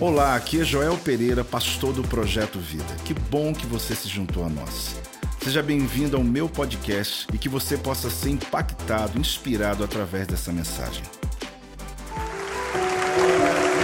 [0.00, 2.96] Olá, aqui é Joel Pereira, pastor do Projeto Vida.
[3.04, 4.96] Que bom que você se juntou a nós.
[5.42, 11.02] Seja bem-vindo ao meu podcast e que você possa ser impactado, inspirado através dessa mensagem.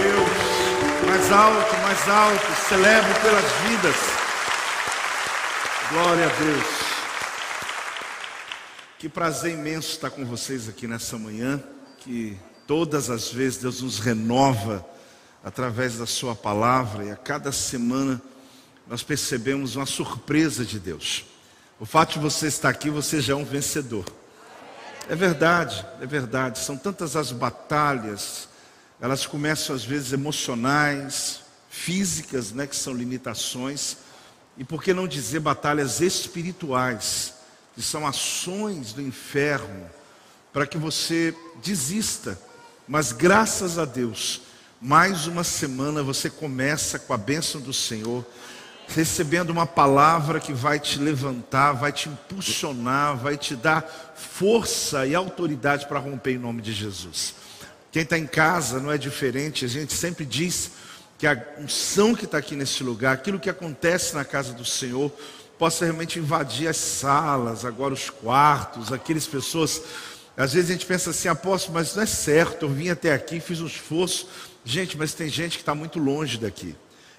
[0.01, 3.95] Deus, mais alto, mais alto, celebro pelas vidas.
[5.89, 6.65] Glória a Deus.
[8.97, 11.63] Que prazer imenso estar com vocês aqui nessa manhã.
[11.99, 12.37] Que
[12.67, 14.85] todas as vezes Deus nos renova
[15.43, 18.21] através da Sua palavra e a cada semana
[18.87, 21.25] nós percebemos uma surpresa de Deus.
[21.79, 24.03] O fato de você estar aqui, você já é um vencedor.
[25.07, 26.59] É verdade, é verdade.
[26.59, 28.49] São tantas as batalhas,
[28.99, 33.97] elas começam às vezes emocionais, físicas, né, que são limitações,
[34.57, 37.33] e por que não dizer batalhas espirituais,
[37.75, 39.89] que são ações do inferno,
[40.51, 41.33] para que você
[41.63, 42.37] desista.
[42.87, 44.41] Mas graças a Deus,
[44.81, 48.25] mais uma semana você começa com a bênção do Senhor,
[48.87, 55.13] recebendo uma palavra que vai te levantar, vai te impulsionar, vai te dar força e
[55.13, 57.35] autoridade para romper em nome de Jesus.
[57.91, 60.71] Quem está em casa não é diferente, a gente sempre diz
[61.17, 65.11] que a unção que está aqui nesse lugar, aquilo que acontece na casa do Senhor,
[65.57, 69.81] possa realmente invadir as salas, agora os quartos, aquelas pessoas.
[70.37, 73.41] Às vezes a gente pensa assim, apóstolo, mas não é certo, eu vim até aqui,
[73.41, 74.25] fiz um esforço,
[74.69, 76.75] Gente, mas tem gente que está muito longe daqui.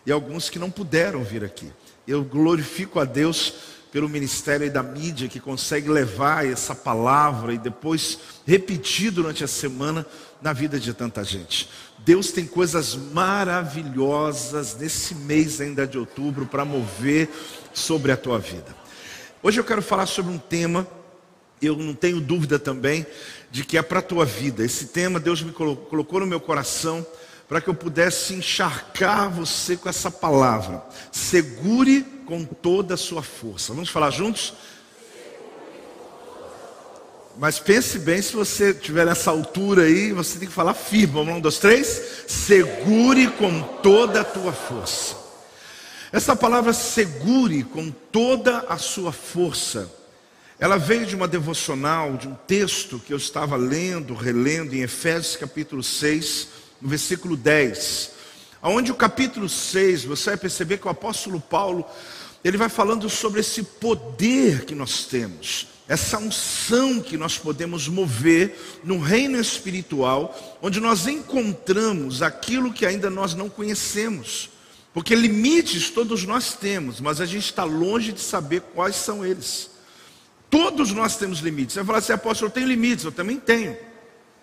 [0.06, 1.68] E alguns que não puderam vir aqui.
[2.06, 3.54] Eu glorifico a Deus
[3.90, 9.48] pelo ministério e da mídia que consegue levar essa palavra e depois repetir durante a
[9.48, 10.06] semana
[10.40, 11.68] na vida de tanta gente.
[11.98, 17.28] Deus tem coisas maravilhosas nesse mês ainda de outubro para mover
[17.74, 18.76] sobre a tua vida.
[19.42, 20.86] Hoje eu quero falar sobre um tema,
[21.60, 23.04] eu não tenho dúvida também
[23.50, 24.64] de que é para a tua vida.
[24.64, 27.04] Esse tema Deus me colocou no meu coração
[27.50, 30.84] para que eu pudesse encharcar você com essa palavra.
[31.10, 33.74] Segure com toda a sua força.
[33.74, 34.54] Vamos falar juntos?
[37.36, 41.14] Mas pense bem se você estiver nessa altura aí, você tem que falar firme.
[41.14, 42.24] Vamos lá, um, dois, três.
[42.28, 45.16] Segure com toda a tua força.
[46.12, 49.90] Essa palavra segure com toda a sua força.
[50.56, 55.34] Ela veio de uma devocional, de um texto que eu estava lendo, relendo em Efésios
[55.34, 58.12] capítulo 6 no versículo 10,
[58.62, 61.84] onde o capítulo 6, você vai perceber que o apóstolo Paulo,
[62.42, 68.80] ele vai falando sobre esse poder que nós temos, essa unção que nós podemos mover
[68.84, 74.50] no reino espiritual, onde nós encontramos aquilo que ainda nós não conhecemos.
[74.92, 79.70] Porque limites todos nós temos, mas a gente está longe de saber quais são eles.
[80.48, 81.74] Todos nós temos limites.
[81.74, 83.76] Você vai falar assim, apóstolo, eu tenho limites, eu também tenho,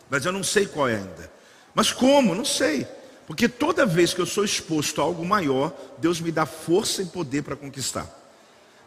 [0.10, 1.37] mas eu não sei qual é ainda.
[1.78, 2.34] Mas como?
[2.34, 2.88] Não sei.
[3.28, 7.06] Porque toda vez que eu sou exposto a algo maior, Deus me dá força e
[7.06, 8.10] poder para conquistar.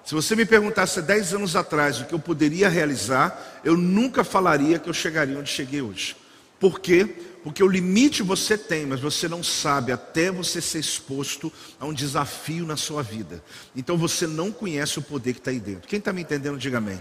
[0.04, 4.76] Se você me perguntasse 10 anos atrás o que eu poderia realizar, eu nunca falaria
[4.76, 6.16] que eu chegaria onde cheguei hoje.
[6.58, 7.04] Por quê?
[7.44, 11.94] Porque o limite você tem, mas você não sabe até você ser exposto a um
[11.94, 13.40] desafio na sua vida.
[13.76, 15.86] Então você não conhece o poder que está aí dentro.
[15.86, 17.00] Quem está me entendendo, diga amém.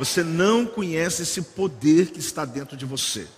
[0.00, 3.28] Você não conhece esse poder que está dentro de você.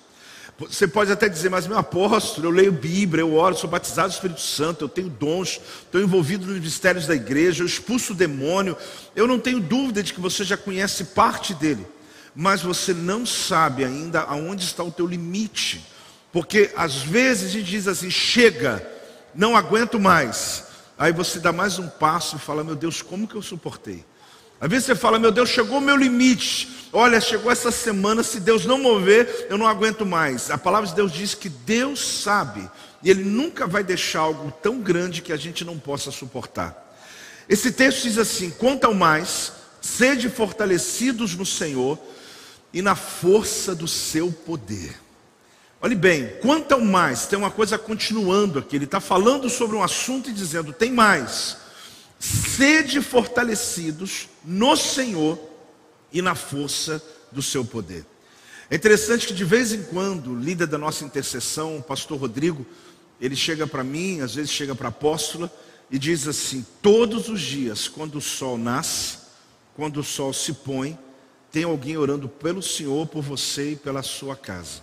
[0.68, 4.12] Você pode até dizer, mas meu apóstolo, eu leio Bíblia, eu oro, sou batizado do
[4.12, 8.76] Espírito Santo, eu tenho dons, estou envolvido nos mistérios da igreja, eu expulso o demônio.
[9.16, 11.86] Eu não tenho dúvida de que você já conhece parte dele,
[12.34, 15.82] mas você não sabe ainda aonde está o teu limite.
[16.30, 18.86] Porque às vezes a gente diz assim: chega,
[19.34, 20.64] não aguento mais.
[20.98, 24.04] Aí você dá mais um passo e fala: meu Deus, como que eu suportei?
[24.60, 26.88] Às vezes você fala: meu Deus, chegou o meu limite.
[26.92, 30.50] Olha, chegou essa semana, se Deus não mover, eu não aguento mais.
[30.50, 32.68] A palavra de Deus diz que Deus sabe,
[33.02, 36.88] e Ele nunca vai deixar algo tão grande que a gente não possa suportar.
[37.48, 41.98] Esse texto diz assim: quanto ao mais, sede fortalecidos no Senhor
[42.72, 44.96] e na força do seu poder.
[45.80, 49.82] Olhe bem, quanto ao mais, tem uma coisa continuando aqui, ele está falando sobre um
[49.82, 51.56] assunto e dizendo: tem mais,
[52.20, 55.38] sede fortalecidos no Senhor
[56.12, 57.02] e na força
[57.32, 58.04] do seu poder.
[58.68, 62.64] É interessante que de vez em quando, o líder da nossa intercessão, o pastor Rodrigo,
[63.20, 65.50] ele chega para mim, às vezes chega para a apóstola
[65.90, 69.18] e diz assim: todos os dias, quando o sol nasce,
[69.74, 70.96] quando o sol se põe,
[71.50, 74.82] tem alguém orando pelo Senhor, por você e pela sua casa.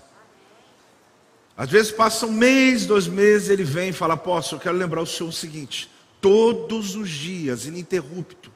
[1.56, 5.01] Às vezes passa um mês, dois meses, ele vem e fala: Apóstolo, eu quero lembrar
[5.01, 5.90] o senhor o seguinte:
[6.22, 8.52] todos os dias, ininterrupto,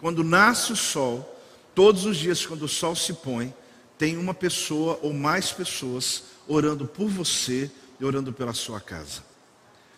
[0.00, 1.34] quando nasce o sol,
[1.74, 3.52] Todos os dias, quando o sol se põe,
[3.98, 9.24] tem uma pessoa ou mais pessoas orando por você e orando pela sua casa.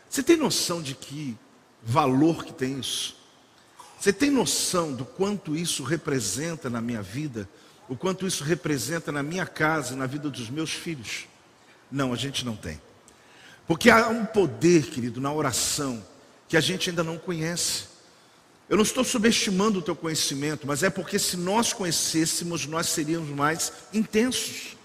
[0.09, 1.37] Você tem noção de que
[1.83, 3.17] valor que tem isso?
[4.01, 7.49] Você tem noção do quanto isso representa na minha vida?
[7.89, 11.27] O quanto isso representa na minha casa e na vida dos meus filhos?
[11.91, 12.81] Não, a gente não tem.
[13.67, 16.05] Porque há um poder, querido, na oração
[16.49, 17.85] que a gente ainda não conhece.
[18.69, 23.31] Eu não estou subestimando o teu conhecimento, mas é porque se nós conhecêssemos, nós seríamos
[23.31, 24.77] mais intensos.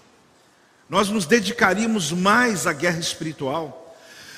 [0.88, 3.82] Nós nos dedicaríamos mais à guerra espiritual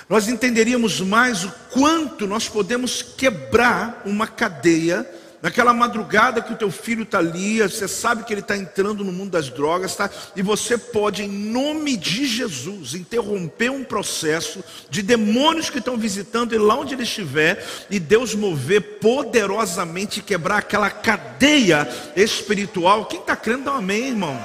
[0.09, 5.09] nós entenderíamos mais o quanto nós podemos quebrar uma cadeia.
[5.45, 9.13] Naquela madrugada que o teu filho está ali, você sabe que ele está entrando no
[9.13, 10.09] mundo das drogas, tá?
[10.35, 16.55] E você pode, em nome de Jesus, interromper um processo de demônios que estão visitando
[16.55, 21.87] ele lá onde ele estiver, e Deus mover poderosamente quebrar aquela cadeia
[22.17, 23.05] espiritual.
[23.05, 24.43] Quem está crendo, dá um amém, irmão.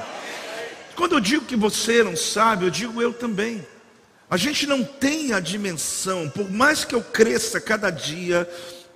[0.98, 3.66] Quando eu digo que você não sabe, eu digo eu também.
[4.30, 8.46] A gente não tem a dimensão, por mais que eu cresça cada dia,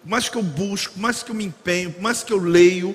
[0.04, 2.38] por mais que eu busco, por mais que eu me empenho, por mais que eu
[2.38, 2.94] leio,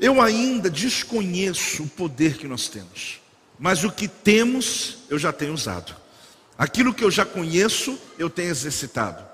[0.00, 3.20] eu ainda desconheço o poder que nós temos.
[3.60, 5.94] Mas o que temos, eu já tenho usado.
[6.58, 9.24] Aquilo que eu já conheço, eu tenho exercitado.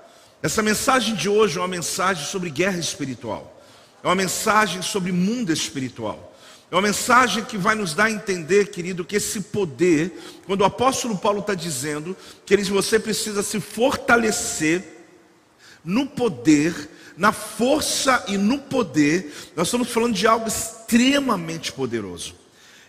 [0.41, 3.59] Essa mensagem de hoje é uma mensagem sobre guerra espiritual.
[4.03, 6.37] É uma mensagem sobre mundo espiritual.
[6.69, 10.13] É uma mensagem que vai nos dar a entender, querido, que esse poder,
[10.45, 12.15] quando o apóstolo Paulo está dizendo
[12.45, 14.98] que você precisa se fortalecer
[15.83, 22.35] no poder, na força e no poder, nós estamos falando de algo extremamente poderoso.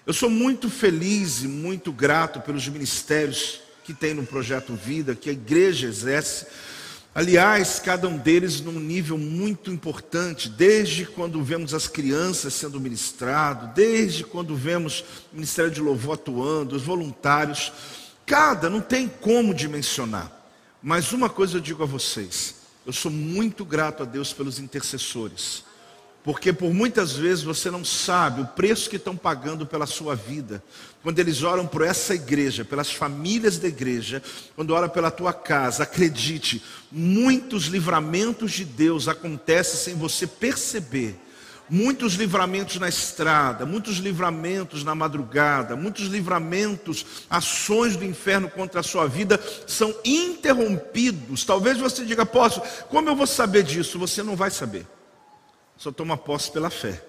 [0.07, 5.31] Eu sou muito feliz e muito grato pelos ministérios que tem no projeto Vida, que
[5.31, 6.47] a igreja exerce
[7.13, 13.75] Aliás, cada um deles num nível muito importante, desde quando vemos as crianças sendo ministrado,
[13.75, 15.01] desde quando vemos
[15.33, 17.73] o Ministério de Louvor atuando, os voluntários,
[18.25, 20.31] cada não tem como dimensionar.
[20.81, 22.55] Mas uma coisa eu digo a vocês,
[22.91, 25.63] eu sou muito grato a Deus pelos intercessores.
[26.25, 30.61] Porque por muitas vezes você não sabe o preço que estão pagando pela sua vida.
[31.01, 34.21] Quando eles oram por essa igreja, pelas famílias da igreja,
[34.57, 41.15] quando oram pela tua casa, acredite, muitos livramentos de Deus acontecem sem você perceber.
[41.71, 48.83] Muitos livramentos na estrada, muitos livramentos na madrugada, muitos livramentos, ações do inferno contra a
[48.83, 51.45] sua vida são interrompidos.
[51.45, 53.99] Talvez você diga, posso, como eu vou saber disso?
[54.01, 54.85] Você não vai saber
[55.81, 57.03] só toma posse pela fé.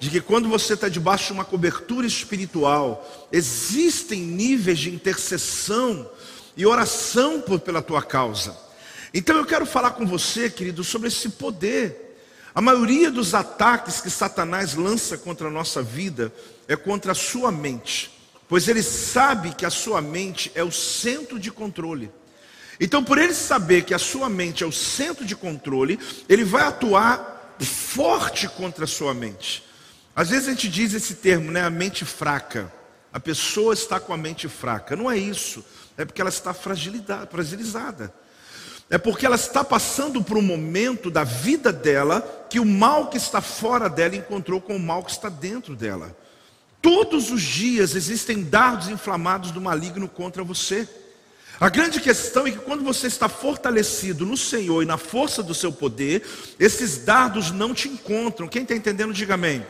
[0.00, 6.10] De que quando você está debaixo de uma cobertura espiritual, existem níveis de intercessão
[6.56, 8.56] e oração por, pela tua causa.
[9.12, 12.11] Então eu quero falar com você, querido, sobre esse poder.
[12.54, 16.32] A maioria dos ataques que Satanás lança contra a nossa vida
[16.68, 18.10] é contra a sua mente,
[18.48, 22.10] pois ele sabe que a sua mente é o centro de controle.
[22.78, 26.62] Então, por ele saber que a sua mente é o centro de controle, ele vai
[26.62, 29.64] atuar forte contra a sua mente.
[30.14, 31.62] Às vezes a gente diz esse termo, né?
[31.62, 32.72] A mente fraca.
[33.12, 34.96] A pessoa está com a mente fraca.
[34.96, 35.64] Não é isso.
[35.96, 38.12] É porque ela está fragilizada.
[38.90, 43.16] É porque ela está passando por um momento da vida dela que o mal que
[43.16, 46.14] está fora dela encontrou com o mal que está dentro dela.
[46.82, 50.88] Todos os dias existem dardos inflamados do maligno contra você.
[51.60, 55.54] A grande questão é que quando você está fortalecido no Senhor e na força do
[55.54, 56.26] seu poder,
[56.58, 58.48] esses dardos não te encontram.
[58.48, 59.64] Quem está entendendo, diga amém.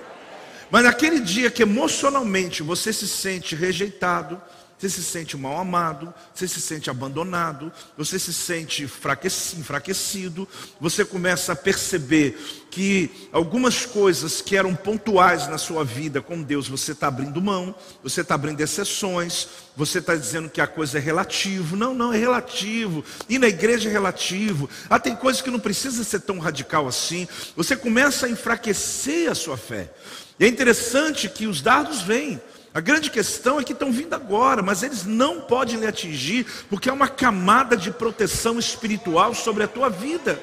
[0.71, 4.41] Mas naquele dia que emocionalmente você se sente rejeitado,
[4.83, 10.49] você se sente mal amado, você se sente abandonado, você se sente enfraquecido,
[10.81, 12.37] você começa a perceber
[12.69, 17.73] que algumas coisas que eram pontuais na sua vida com Deus, você está abrindo mão,
[18.03, 19.47] você está abrindo exceções,
[19.77, 21.77] você está dizendo que a coisa é relativo.
[21.77, 23.05] Não, não, é relativo.
[23.29, 24.69] E na igreja é relativo.
[24.91, 27.29] Ah, tem coisas que não precisa ser tão radical assim.
[27.55, 29.93] Você começa a enfraquecer a sua fé.
[30.41, 32.41] E é interessante que os dados vêm.
[32.75, 36.89] A grande questão é que estão vindo agora, mas eles não podem lhe atingir, porque
[36.89, 40.43] é uma camada de proteção espiritual sobre a tua vida.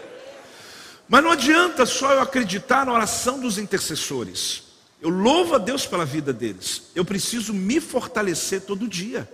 [1.08, 4.64] Mas não adianta só eu acreditar na oração dos intercessores.
[5.02, 6.84] Eu louvo a Deus pela vida deles.
[6.94, 9.28] Eu preciso me fortalecer todo dia.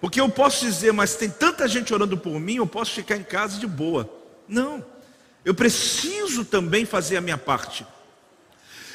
[0.00, 3.22] Porque eu posso dizer, mas tem tanta gente orando por mim, eu posso ficar em
[3.22, 4.10] casa de boa.
[4.48, 4.84] Não.
[5.44, 7.86] Eu preciso também fazer a minha parte.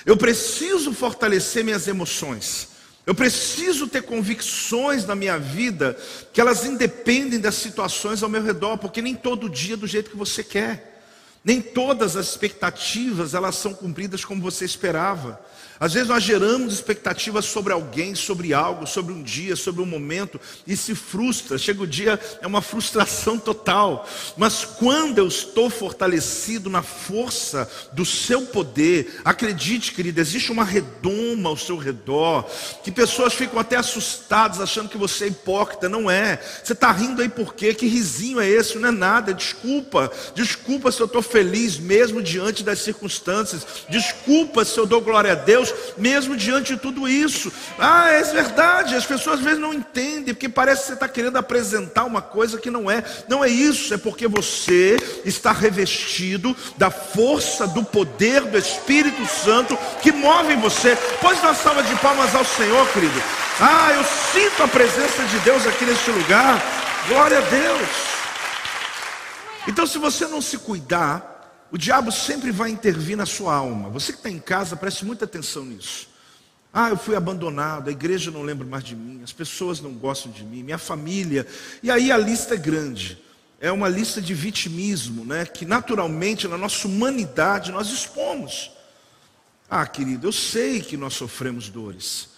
[0.06, 2.71] Eu preciso fortalecer minhas emoções.
[3.06, 5.98] Eu preciso ter convicções na minha vida
[6.32, 10.12] que elas independem das situações ao meu redor, porque nem todo dia é do jeito
[10.12, 11.04] que você quer.
[11.44, 15.40] Nem todas as expectativas elas são cumpridas como você esperava.
[15.82, 20.40] Às vezes nós geramos expectativas sobre alguém, sobre algo, sobre um dia, sobre um momento
[20.68, 21.58] e se frustra.
[21.58, 24.08] Chega o dia, é uma frustração total.
[24.38, 31.50] Mas quando eu estou fortalecido na força do seu poder, acredite, querida, existe uma redoma
[31.50, 32.48] ao seu redor,
[32.84, 35.90] que pessoas ficam até assustadas, achando que você é hipócrita.
[35.90, 36.40] Não é.
[36.64, 37.74] Você está rindo aí por quê?
[37.74, 38.78] Que risinho é esse?
[38.78, 39.34] Não é nada.
[39.34, 40.12] Desculpa.
[40.36, 43.66] Desculpa se eu estou feliz mesmo diante das circunstâncias.
[43.90, 47.52] Desculpa se eu dou glória a Deus mesmo diante de tudo isso.
[47.78, 51.38] Ah, é verdade, as pessoas às vezes não entendem, porque parece que você está querendo
[51.38, 53.04] apresentar uma coisa que não é.
[53.28, 59.78] Não é isso, é porque você está revestido da força, do poder do Espírito Santo
[60.02, 60.96] que move você.
[61.22, 63.22] Pode dar uma salva de palmas ao Senhor, querido.
[63.60, 66.62] Ah, eu sinto a presença de Deus aqui neste lugar.
[67.08, 67.90] Glória a Deus.
[69.68, 71.31] Então, se você não se cuidar,
[71.72, 73.90] o diabo sempre vai intervir na sua alma.
[73.90, 76.10] Você que está em casa, preste muita atenção nisso.
[76.74, 80.32] Ah, eu fui abandonado, a igreja não lembra mais de mim, as pessoas não gostam
[80.32, 81.48] de mim, minha família.
[81.82, 83.18] E aí a lista é grande.
[83.60, 85.46] É uma lista de vitimismo, né?
[85.46, 88.72] Que naturalmente na nossa humanidade nós expomos.
[89.70, 92.30] Ah, querido, eu sei que nós sofremos dores.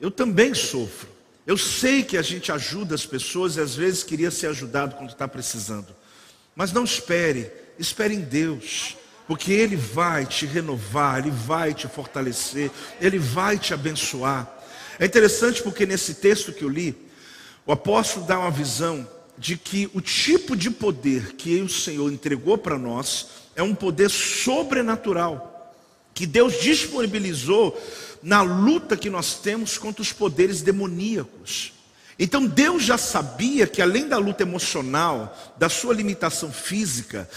[0.00, 1.08] Eu também sofro.
[1.46, 5.10] Eu sei que a gente ajuda as pessoas e às vezes queria ser ajudado quando
[5.10, 5.94] está precisando.
[6.56, 12.70] Mas não espere Espere em Deus, porque Ele vai te renovar, Ele vai te fortalecer,
[13.00, 14.50] Ele vai te abençoar.
[14.98, 16.96] É interessante porque nesse texto que eu li,
[17.66, 22.56] o apóstolo dá uma visão de que o tipo de poder que o Senhor entregou
[22.56, 25.74] para nós é um poder sobrenatural,
[26.12, 27.80] que Deus disponibilizou
[28.22, 31.72] na luta que nós temos contra os poderes demoníacos.
[32.18, 37.28] Então Deus já sabia que além da luta emocional, da sua limitação física,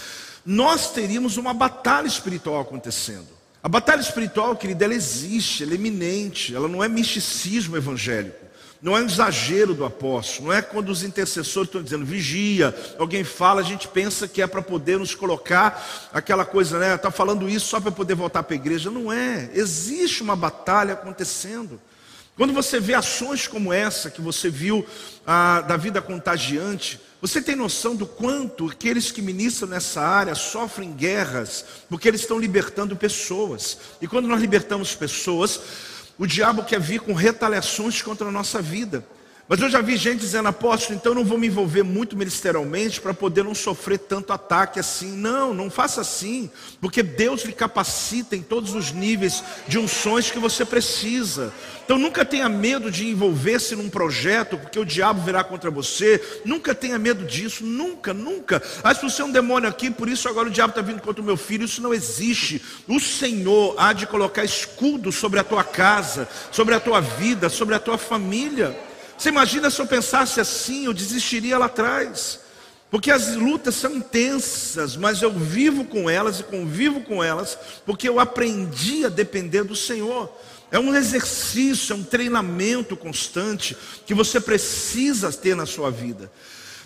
[0.50, 3.26] nós teríamos uma batalha espiritual acontecendo.
[3.62, 8.46] A batalha espiritual, querida, ela existe, ela é iminente, ela não é misticismo evangélico,
[8.80, 13.24] não é um exagero do apóstolo, não é quando os intercessores estão dizendo vigia, alguém
[13.24, 16.94] fala, a gente pensa que é para poder nos colocar aquela coisa, né?
[16.94, 18.90] Está falando isso só para poder voltar para a igreja.
[18.90, 21.78] Não é, existe uma batalha acontecendo.
[22.38, 24.86] Quando você vê ações como essa que você viu
[25.26, 30.92] ah, da vida contagiante, você tem noção do quanto aqueles que ministram nessa área sofrem
[30.92, 33.78] guerras, porque eles estão libertando pessoas.
[34.00, 35.60] E quando nós libertamos pessoas,
[36.16, 39.04] o diabo quer vir com retaliações contra a nossa vida.
[39.48, 43.00] Mas eu já vi gente dizendo, apóstolo, então eu não vou me envolver muito ministerialmente
[43.00, 45.16] para poder não sofrer tanto ataque assim.
[45.16, 46.50] Não, não faça assim,
[46.82, 51.50] porque Deus lhe capacita em todos os níveis de unções que você precisa.
[51.82, 56.22] Então nunca tenha medo de envolver-se num projeto, porque o diabo virá contra você.
[56.44, 58.62] Nunca tenha medo disso, nunca, nunca.
[58.84, 61.22] Ah, se você é um demônio aqui, por isso agora o diabo está vindo contra
[61.22, 61.64] o meu filho.
[61.64, 62.60] Isso não existe.
[62.86, 67.74] O Senhor há de colocar escudo sobre a tua casa, sobre a tua vida, sobre
[67.74, 68.87] a tua família.
[69.18, 72.38] Você imagina se eu pensasse assim, eu desistiria lá atrás.
[72.90, 78.08] Porque as lutas são intensas, mas eu vivo com elas e convivo com elas, porque
[78.08, 80.32] eu aprendi a depender do Senhor.
[80.70, 86.30] É um exercício, é um treinamento constante que você precisa ter na sua vida.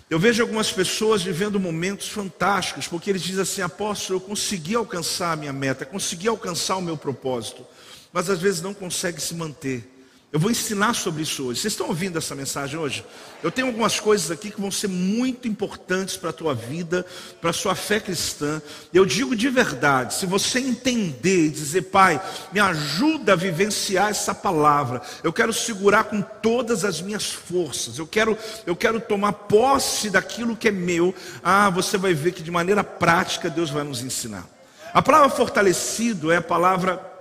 [0.09, 5.33] Eu vejo algumas pessoas vivendo momentos fantásticos, porque eles dizem assim: apóstolo, eu consegui alcançar
[5.33, 7.65] a minha meta, consegui alcançar o meu propósito,
[8.11, 9.92] mas às vezes não consegue se manter.
[10.33, 11.61] Eu vou ensinar sobre isso hoje.
[11.61, 13.05] Vocês estão ouvindo essa mensagem hoje?
[13.43, 17.05] Eu tenho algumas coisas aqui que vão ser muito importantes para a tua vida,
[17.39, 18.59] para a sua fé cristã.
[18.91, 22.19] Eu digo de verdade, se você entender e dizer, Pai,
[22.51, 25.03] me ajuda a vivenciar essa palavra.
[25.23, 27.99] Eu quero segurar com todas as minhas forças.
[27.99, 28.35] Eu quero,
[28.65, 31.13] eu quero tomar posse daquilo que é meu.
[31.43, 34.49] Ah, você vai ver que de maneira prática Deus vai nos ensinar.
[34.95, 37.11] A palavra fortalecido é a palavra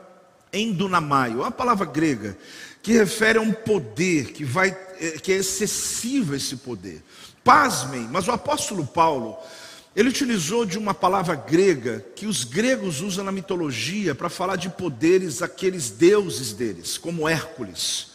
[0.50, 2.38] endunamaio, é uma palavra grega
[2.82, 7.02] que refere a um poder que vai é, que é excessivo esse poder.
[7.42, 9.36] Pasmem, mas o apóstolo Paulo,
[9.96, 14.68] ele utilizou de uma palavra grega que os gregos usam na mitologia para falar de
[14.70, 18.11] poderes aqueles deuses deles, como Hércules.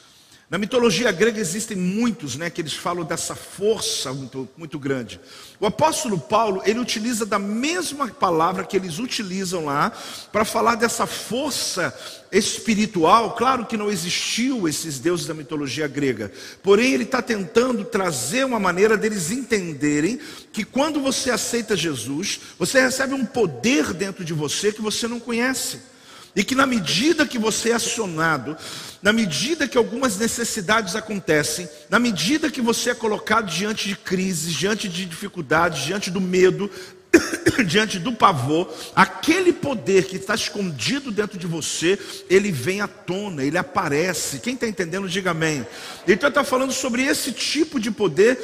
[0.50, 5.20] Na mitologia grega existem muitos, né, que eles falam dessa força muito, muito grande.
[5.60, 9.92] O apóstolo Paulo, ele utiliza da mesma palavra que eles utilizam lá
[10.32, 11.94] para falar dessa força
[12.32, 13.36] espiritual.
[13.36, 16.32] Claro que não existiu esses deuses da mitologia grega,
[16.64, 20.18] porém ele está tentando trazer uma maneira deles entenderem
[20.54, 25.20] que quando você aceita Jesus, você recebe um poder dentro de você que você não
[25.20, 25.97] conhece.
[26.38, 28.56] E que na medida que você é acionado,
[29.02, 34.54] na medida que algumas necessidades acontecem, na medida que você é colocado diante de crises,
[34.54, 36.70] diante de dificuldades, diante do medo,
[37.66, 41.98] diante do pavor, aquele poder que está escondido dentro de você,
[42.30, 44.38] ele vem à tona, ele aparece.
[44.38, 45.66] Quem está entendendo, diga amém.
[46.08, 48.38] Então, está falando sobre esse tipo de poder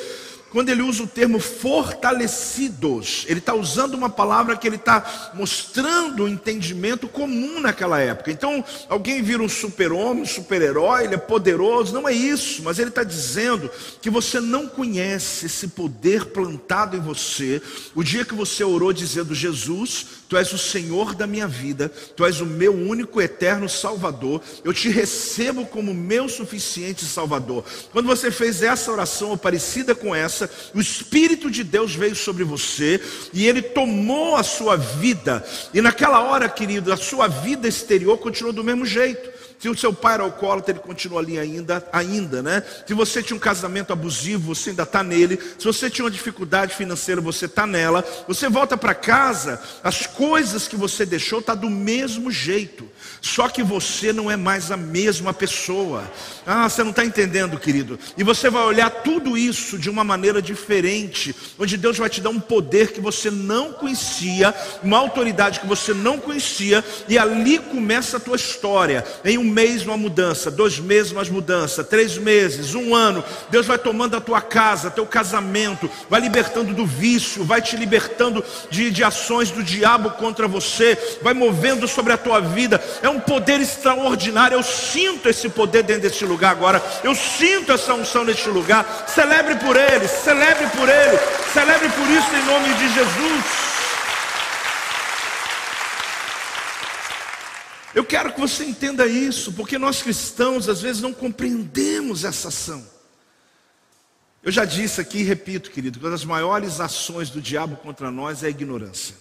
[0.54, 6.26] quando ele usa o termo fortalecidos, ele está usando uma palavra que ele está mostrando
[6.26, 8.32] o entendimento comum naquela época.
[8.32, 12.90] Então, alguém vira um super-homem, um super-herói, ele é poderoso, não é isso, mas ele
[12.90, 13.68] está dizendo
[14.00, 17.60] que você não conhece esse poder plantado em você.
[17.96, 22.24] O dia que você orou dizendo: Jesus, tu és o Senhor da minha vida, tu
[22.26, 27.66] és o meu único eterno Salvador, eu te recebo como meu suficiente Salvador.
[27.92, 30.43] Quando você fez essa oração ou parecida com essa,
[30.74, 33.00] o Espírito de Deus veio sobre você
[33.34, 35.46] e ele tomou a sua vida.
[35.74, 39.43] E naquela hora, querido, a sua vida exterior continuou do mesmo jeito.
[39.60, 42.64] Se o seu pai era alcoólatra, ele continua ali ainda, ainda, né?
[42.86, 45.40] Se você tinha um casamento abusivo, você ainda está nele.
[45.58, 48.04] Se você tinha uma dificuldade financeira, você está nela.
[48.28, 52.88] Você volta para casa, as coisas que você deixou tá do mesmo jeito.
[53.22, 56.04] Só que você não é mais a mesma pessoa.
[56.46, 57.98] Ah, você não está entendendo, querido.
[58.18, 62.30] E você vai olhar tudo isso de uma maneira diferente, onde Deus vai te dar
[62.30, 68.18] um poder que você não conhecia, uma autoridade que você não conhecia, e ali começa
[68.18, 69.06] a tua história.
[69.24, 73.78] Em um mês uma mudança, dois meses uma mudança, três meses, um ano, Deus vai
[73.78, 79.04] tomando a tua casa, teu casamento, vai libertando do vício, vai te libertando de, de
[79.04, 82.82] ações do diabo contra você, vai movendo sobre a tua vida.
[83.02, 84.56] É um poder extraordinário.
[84.56, 86.84] Eu sinto esse poder dentro desse lugar agora.
[87.04, 89.06] Eu sinto essa unção neste lugar.
[89.08, 91.20] Celebre por ele, celebre por ele,
[91.54, 93.73] celebre por isso em nome de Jesus.
[97.94, 102.86] Eu quero que você entenda isso, porque nós cristãos às vezes não compreendemos essa ação.
[104.42, 108.12] Eu já disse aqui e repito, querido, que uma das maiores ações do diabo contra
[108.12, 109.16] nós é a ignorância.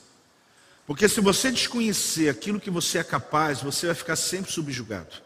[0.86, 5.22] Porque se você desconhecer aquilo que você é capaz, você vai ficar sempre subjugado.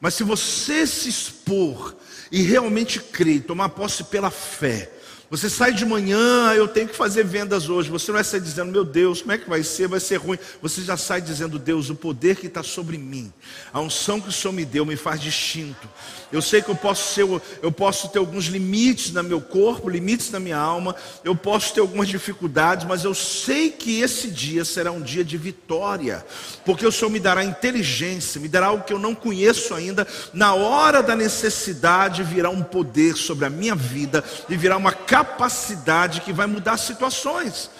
[0.00, 1.94] Mas se você se expor
[2.32, 4.90] e realmente crer, tomar posse pela fé,
[5.32, 7.88] você sai de manhã, eu tenho que fazer vendas hoje.
[7.88, 9.88] Você não vai sair dizendo, meu Deus, como é que vai ser?
[9.88, 10.38] Vai ser ruim.
[10.60, 13.32] Você já sai dizendo, Deus, o poder que está sobre mim,
[13.72, 15.88] a unção que o Senhor me deu me faz distinto.
[16.30, 17.26] Eu sei que eu posso, ser,
[17.62, 21.80] eu posso ter alguns limites no meu corpo, limites na minha alma, eu posso ter
[21.80, 26.26] algumas dificuldades, mas eu sei que esse dia será um dia de vitória,
[26.62, 30.06] porque o Senhor me dará inteligência, me dará algo que eu não conheço ainda.
[30.34, 35.21] Na hora da necessidade virá um poder sobre a minha vida e virá uma capacidade
[35.24, 37.70] que vai mudar situações.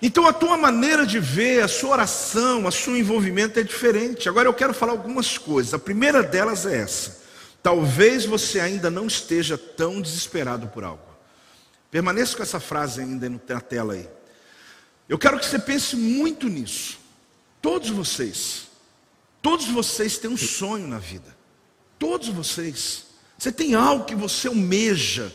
[0.00, 4.28] Então a tua maneira de ver, a sua oração, o seu envolvimento é diferente.
[4.28, 5.74] Agora eu quero falar algumas coisas.
[5.74, 7.18] A primeira delas é essa.
[7.62, 11.02] Talvez você ainda não esteja tão desesperado por algo.
[11.90, 14.08] Permaneça com essa frase ainda na tela aí.
[15.08, 16.98] Eu quero que você pense muito nisso.
[17.60, 18.68] Todos vocês,
[19.42, 21.36] todos vocês têm um sonho na vida.
[21.98, 23.06] Todos vocês.
[23.36, 25.34] Você tem algo que você almeja,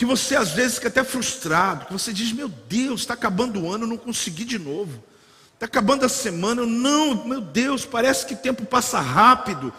[0.00, 3.70] que você às vezes fica até frustrado, que você diz: Meu Deus, está acabando o
[3.70, 5.04] ano, eu não consegui de novo.
[5.52, 9.70] Está acabando a semana, eu não, meu Deus, parece que o tempo passa rápido.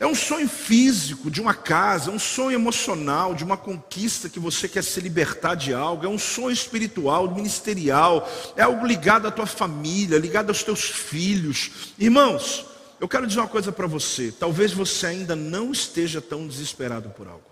[0.00, 4.40] É um sonho físico de uma casa, é um sonho emocional de uma conquista que
[4.40, 9.30] você quer se libertar de algo, é um sonho espiritual, ministerial, é algo ligado à
[9.30, 11.70] tua família, ligado aos teus filhos.
[11.96, 12.66] Irmãos,
[13.00, 17.28] eu quero dizer uma coisa para você: talvez você ainda não esteja tão desesperado por
[17.28, 17.51] algo.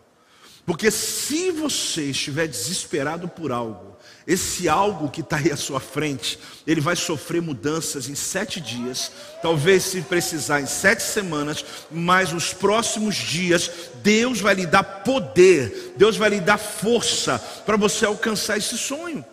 [0.71, 6.39] Porque se você estiver desesperado por algo, esse algo que está aí à sua frente,
[6.65, 9.11] ele vai sofrer mudanças em sete dias,
[9.43, 15.95] talvez se precisar em sete semanas, mas nos próximos dias, Deus vai lhe dar poder,
[15.97, 19.25] Deus vai lhe dar força para você alcançar esse sonho.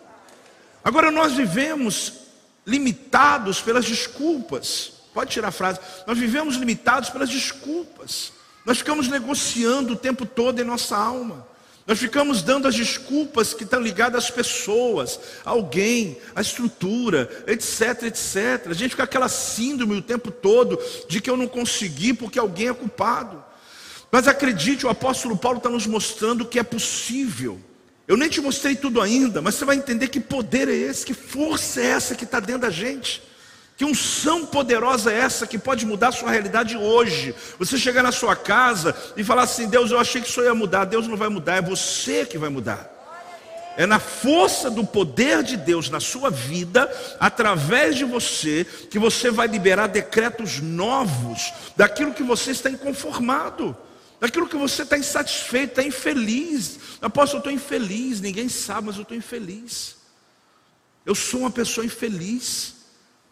[0.82, 2.14] Agora nós vivemos
[2.66, 4.90] limitados pelas desculpas.
[5.14, 5.78] Pode tirar a frase.
[6.04, 8.32] Nós vivemos limitados pelas desculpas.
[8.68, 11.48] Nós ficamos negociando o tempo todo em nossa alma.
[11.86, 18.02] Nós ficamos dando as desculpas que estão ligadas às pessoas, a alguém, à estrutura, etc,
[18.02, 18.66] etc.
[18.66, 20.78] A gente fica aquela síndrome o tempo todo
[21.08, 23.42] de que eu não consegui porque alguém é culpado.
[24.12, 27.58] Mas acredite, o apóstolo Paulo está nos mostrando que é possível.
[28.06, 31.14] Eu nem te mostrei tudo ainda, mas você vai entender que poder é esse, que
[31.14, 33.22] força é essa que está dentro da gente.
[33.78, 37.32] Que unção poderosa é essa que pode mudar a sua realidade hoje?
[37.60, 40.84] Você chegar na sua casa e falar assim: Deus, eu achei que isso ia mudar.
[40.84, 42.92] Deus não vai mudar, é você que vai mudar.
[43.76, 49.30] É na força do poder de Deus na sua vida, através de você, que você
[49.30, 53.76] vai liberar decretos novos daquilo que você está inconformado,
[54.18, 56.80] daquilo que você está insatisfeito, está infeliz.
[57.00, 59.98] Apóstolo, eu estou infeliz, ninguém sabe, mas eu estou infeliz.
[61.06, 62.77] Eu sou uma pessoa infeliz.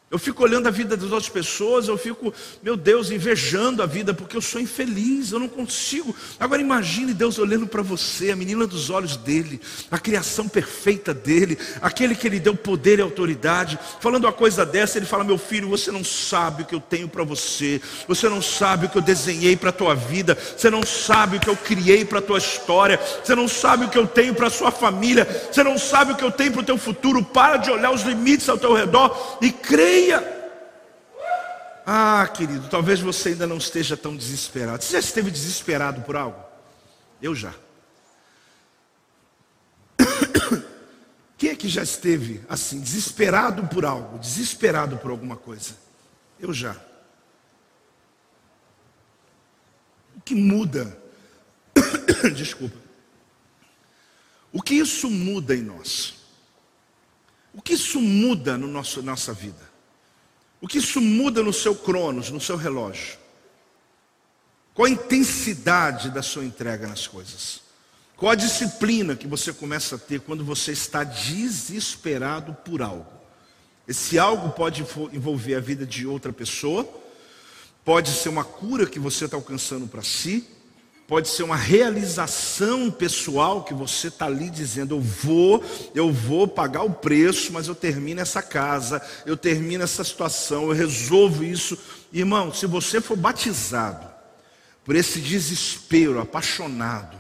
[0.09, 4.15] Eu fico olhando a vida das outras pessoas, eu fico, meu Deus, invejando a vida,
[4.15, 6.15] porque eu sou infeliz, eu não consigo.
[6.39, 11.59] Agora imagine Deus olhando para você, a menina dos olhos dele, a criação perfeita dele,
[11.83, 15.69] aquele que ele deu poder e autoridade, falando uma coisa dessa, ele fala: Meu filho,
[15.69, 19.03] você não sabe o que eu tenho para você, você não sabe o que eu
[19.03, 22.39] desenhei para a tua vida, você não sabe o que eu criei para a tua
[22.39, 26.13] história, você não sabe o que eu tenho para a sua família, você não sabe
[26.13, 27.25] o que eu tenho para o teu futuro.
[27.25, 30.37] Para de olhar os limites ao teu redor e creia creia.
[31.87, 34.83] Ah, querido, talvez você ainda não esteja tão desesperado.
[34.83, 36.45] Você já esteve desesperado por algo?
[37.23, 37.55] Eu já.
[41.39, 45.77] Quem é que já esteve assim, desesperado por algo, desesperado por alguma coisa?
[46.41, 46.77] Eu já.
[50.17, 51.01] O que muda?
[52.35, 52.77] Desculpa.
[54.53, 56.17] O que isso muda em nós?
[57.55, 59.76] O que isso muda no nosso nossa vida?
[60.67, 63.17] O que isso muda no seu cronos, no seu relógio?
[64.75, 67.61] Qual a intensidade da sua entrega nas coisas?
[68.17, 73.07] Qual a disciplina que você começa a ter quando você está desesperado por algo?
[73.87, 76.85] Esse algo pode envolver a vida de outra pessoa,
[77.85, 80.49] pode ser uma cura que você está alcançando para si,
[81.07, 85.63] pode ser uma realização pessoal que você está ali dizendo: eu vou,
[85.95, 90.73] eu vou pagar o preço, mas eu termino essa casa, eu termino essa situação, eu
[90.73, 91.79] resolvo isso.
[92.13, 94.07] Irmão, se você for batizado
[94.85, 97.17] por esse desespero apaixonado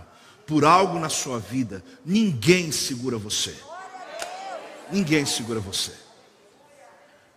[0.46, 3.54] por algo na sua vida, ninguém segura você.
[4.90, 5.92] Ninguém segura você.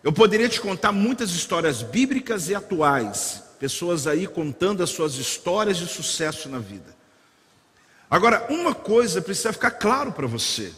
[0.02, 5.76] Eu poderia te contar muitas histórias bíblicas e atuais pessoas aí contando as suas histórias
[5.76, 6.96] de sucesso na vida.
[8.10, 10.72] Agora, uma coisa precisa ficar claro para você.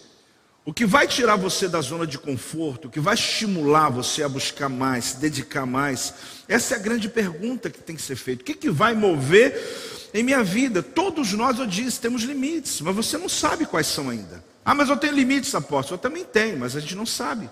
[0.65, 4.29] O que vai tirar você da zona de conforto, o que vai estimular você a
[4.29, 6.13] buscar mais, se dedicar mais,
[6.49, 8.43] essa é a grande pergunta que tem que ser feita.
[8.43, 10.83] O que, que vai mover em minha vida?
[10.83, 14.45] Todos nós, eu disse, temos limites, mas você não sabe quais são ainda.
[14.65, 15.97] Ah, mas eu tenho limites, apóstolo.
[15.97, 17.49] Eu também tenho, mas a gente não sabe.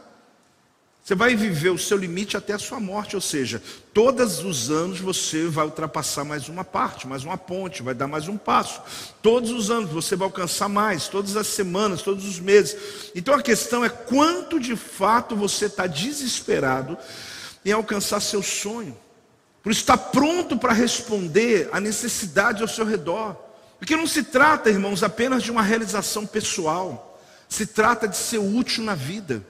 [1.02, 3.60] Você vai viver o seu limite até a sua morte, ou seja,
[3.92, 8.28] todos os anos você vai ultrapassar mais uma parte, mais uma ponte, vai dar mais
[8.28, 8.82] um passo.
[9.22, 12.76] Todos os anos você vai alcançar mais, todas as semanas, todos os meses.
[13.14, 16.96] Então a questão é quanto de fato você está desesperado
[17.64, 18.96] em alcançar seu sonho.
[19.62, 23.36] Por estar pronto para responder à necessidade ao seu redor.
[23.78, 27.18] Porque não se trata, irmãos, apenas de uma realização pessoal.
[27.48, 29.44] Se trata de ser útil na vida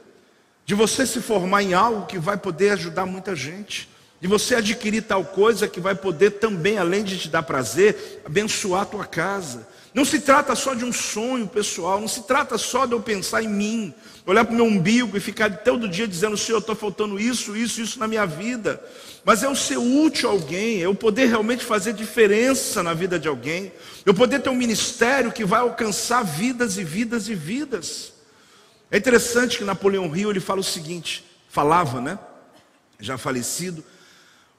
[0.65, 3.89] de você se formar em algo que vai poder ajudar muita gente,
[4.21, 8.83] de você adquirir tal coisa que vai poder também, além de te dar prazer, abençoar
[8.83, 9.67] a tua casa.
[9.93, 13.43] Não se trata só de um sonho pessoal, não se trata só de eu pensar
[13.43, 13.95] em mim,
[14.25, 17.81] olhar para o meu umbigo e ficar todo dia dizendo, Senhor, estou faltando isso, isso,
[17.81, 18.81] isso na minha vida.
[19.25, 23.19] Mas é o ser útil a alguém, é o poder realmente fazer diferença na vida
[23.19, 23.73] de alguém,
[24.07, 28.13] eu poder ter um ministério que vai alcançar vidas e vidas e vidas.
[28.91, 32.19] É interessante que Napoleão Hill ele fala o seguinte, falava, né?
[32.99, 33.85] Já falecido,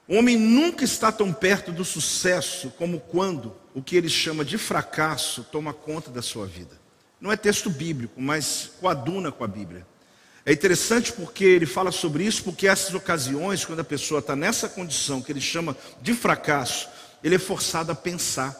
[0.08, 4.56] o homem nunca está tão perto do sucesso como quando o que ele chama de
[4.56, 6.80] fracasso toma conta da sua vida.
[7.20, 9.86] Não é texto bíblico, mas coaduna com a Bíblia.
[10.46, 14.68] É interessante porque ele fala sobre isso, porque essas ocasiões, quando a pessoa está nessa
[14.68, 16.88] condição que ele chama de fracasso,
[17.22, 18.58] ele é forçado a pensar.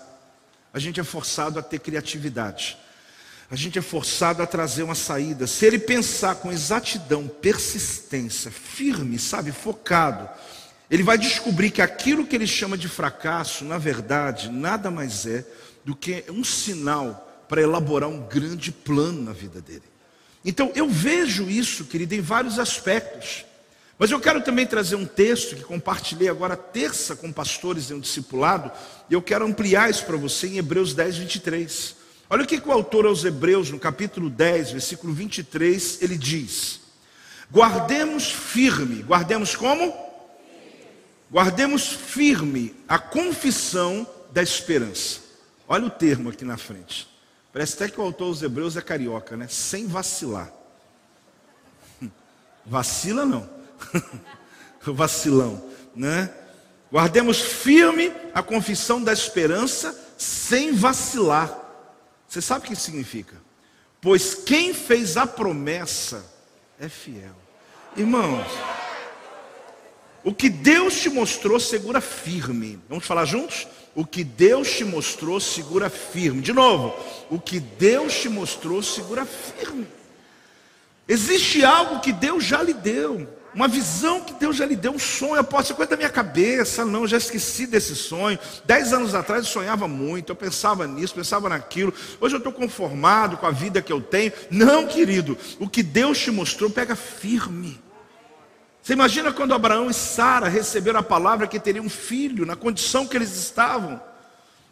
[0.73, 2.77] A gente é forçado a ter criatividade
[3.51, 5.47] a gente é forçado a trazer uma saída.
[5.47, 10.29] Se ele pensar com exatidão, persistência, firme, sabe, focado,
[10.91, 15.45] ele vai descobrir que aquilo que ele chama de fracasso, na verdade, nada mais é
[15.85, 19.85] do que um sinal para elaborar um grande plano na vida dele.
[20.45, 23.45] Então, eu vejo isso, querido, em vários aspectos.
[23.99, 28.01] Mas eu quero também trazer um texto que compartilhei agora terça com pastores em um
[28.01, 28.71] discipulado,
[29.09, 32.02] e eu quero ampliar isso para você em Hebreus 10, 23.
[32.31, 36.81] Olha o que, o autor aos Hebreus, no capítulo 10, versículo 23, ele diz:
[37.51, 39.95] Guardemos firme, guardemos como?
[41.31, 45.21] Guardemos firme a confissão da esperança.
[45.69, 47.09] Olha o termo aqui na frente.
[47.53, 49.47] Parece até que o autor aos Hebreus é carioca, né?
[49.49, 50.51] Sem vacilar.
[52.65, 53.49] Vacila não.
[54.83, 55.63] Vacilão,
[55.95, 56.33] né?
[56.91, 61.62] Guardemos firme a confissão da esperança sem vacilar
[62.33, 63.37] você sabe o que significa?
[64.01, 66.25] Pois quem fez a promessa
[66.81, 67.37] é fiel.
[67.95, 68.47] Irmãos,
[70.25, 72.81] o que Deus te mostrou, segura firme.
[72.89, 73.69] Vamos falar juntos?
[73.95, 76.41] O que Deus te mostrou, segura firme.
[76.41, 79.87] De novo, o que Deus te mostrou, segura firme.
[81.07, 84.99] Existe algo que Deus já lhe deu, uma visão que Deus já lhe deu, um
[84.99, 85.37] sonho.
[85.37, 88.39] Eu posso coisa da minha cabeça, não, já esqueci desse sonho.
[88.65, 91.93] Dez anos atrás eu sonhava muito, eu pensava nisso, pensava naquilo.
[92.21, 94.33] Hoje eu estou conformado com a vida que eu tenho.
[94.51, 97.81] Não, querido, o que Deus te mostrou, pega firme.
[98.83, 103.07] Você imagina quando Abraão e Sara receberam a palavra que teriam um filho, na condição
[103.07, 104.01] que eles estavam.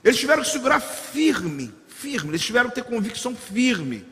[0.03, 4.05] Eles tiveram que segurar firme, firme, eles tiveram que ter convicção firme.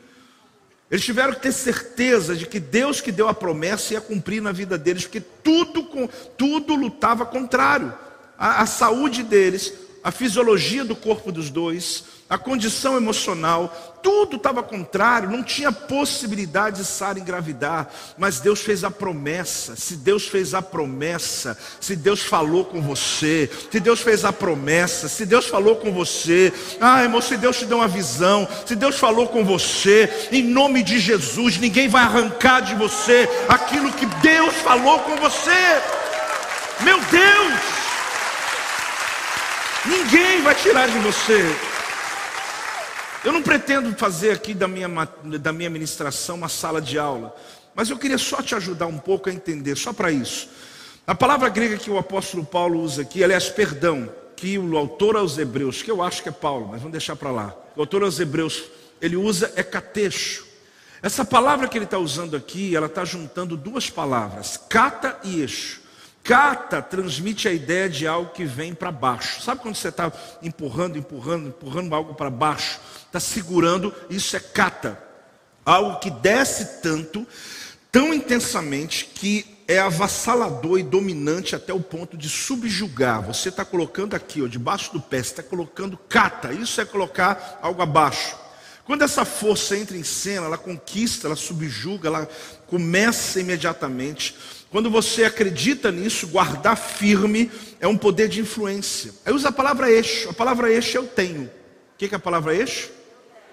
[0.89, 4.51] Eles tiveram que ter certeza de que Deus que deu a promessa ia cumprir na
[4.51, 5.87] vida deles, porque tudo,
[6.35, 7.93] tudo lutava contrário.
[8.37, 9.73] A, a saúde deles,
[10.03, 16.77] a fisiologia do corpo dos dois, a condição emocional, tudo estava contrário, não tinha possibilidade
[16.77, 19.75] de Sara engravidar, mas Deus fez a promessa.
[19.75, 25.09] Se Deus fez a promessa, se Deus falou com você, se Deus fez a promessa,
[25.09, 28.99] se Deus falou com você, ah, irmão, se Deus te deu uma visão, se Deus
[28.99, 34.53] falou com você, em nome de Jesus, ninguém vai arrancar de você aquilo que Deus
[34.57, 35.81] falou com você.
[36.83, 37.78] Meu Deus!
[39.85, 41.41] Ninguém vai tirar de você.
[43.23, 44.87] Eu não pretendo fazer aqui da minha,
[45.39, 47.35] da minha ministração uma sala de aula,
[47.73, 50.49] mas eu queria só te ajudar um pouco a entender, só para isso.
[51.07, 55.37] A palavra grega que o apóstolo Paulo usa aqui, aliás, perdão, que o autor aos
[55.37, 57.55] Hebreus, que eu acho que é Paulo, mas vamos deixar para lá.
[57.75, 58.63] O autor aos Hebreus,
[59.01, 60.45] ele usa é cateixo.
[61.01, 65.78] Essa palavra que ele está usando aqui, ela está juntando duas palavras, cata e eixo.
[66.23, 69.41] Cata transmite a ideia de algo que vem para baixo.
[69.41, 72.79] Sabe quando você está empurrando, empurrando, empurrando algo para baixo?
[73.05, 75.01] Está segurando, isso é cata.
[75.65, 77.25] Algo que desce tanto,
[77.91, 83.21] tão intensamente, que é avassalador e dominante até o ponto de subjugar.
[83.21, 86.51] Você está colocando aqui, ó, debaixo do pé, você está colocando cata.
[86.51, 88.35] Isso é colocar algo abaixo.
[88.83, 92.27] Quando essa força entra em cena, ela conquista, ela subjuga, ela
[92.65, 94.35] começa imediatamente.
[94.69, 99.11] Quando você acredita nisso, guardar firme é um poder de influência.
[99.25, 100.29] Aí usa a palavra eixo.
[100.29, 101.45] A palavra eixo eu tenho.
[101.45, 102.91] O que é a palavra eixo?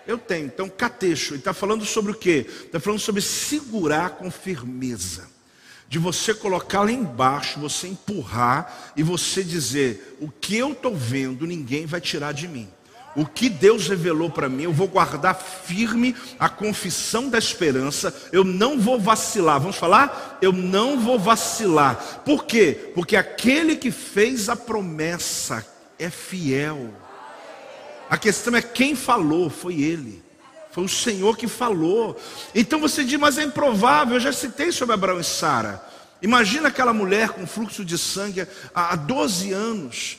[0.07, 0.47] Eu tenho.
[0.47, 1.33] Então, cateixo.
[1.33, 2.47] Ele está falando sobre o quê?
[2.65, 5.29] Está falando sobre segurar com firmeza.
[5.89, 11.47] De você colocar lá embaixo, você empurrar e você dizer: o que eu estou vendo,
[11.47, 12.69] ninguém vai tirar de mim
[13.17, 18.45] o que Deus revelou para mim, eu vou guardar firme a confissão da esperança, eu
[18.45, 19.59] não vou vacilar.
[19.59, 20.39] Vamos falar?
[20.43, 22.21] Eu não vou vacilar.
[22.27, 22.93] Por quê?
[22.95, 25.67] Porque aquele que fez a promessa
[25.99, 26.93] é fiel.
[28.11, 30.23] A questão é quem falou, foi ele.
[30.71, 32.21] Foi o Senhor que falou.
[32.55, 34.17] Então você diz, mas é improvável.
[34.17, 35.83] Eu já citei sobre Abraão e Sara.
[36.21, 40.19] Imagina aquela mulher com fluxo de sangue há 12 anos.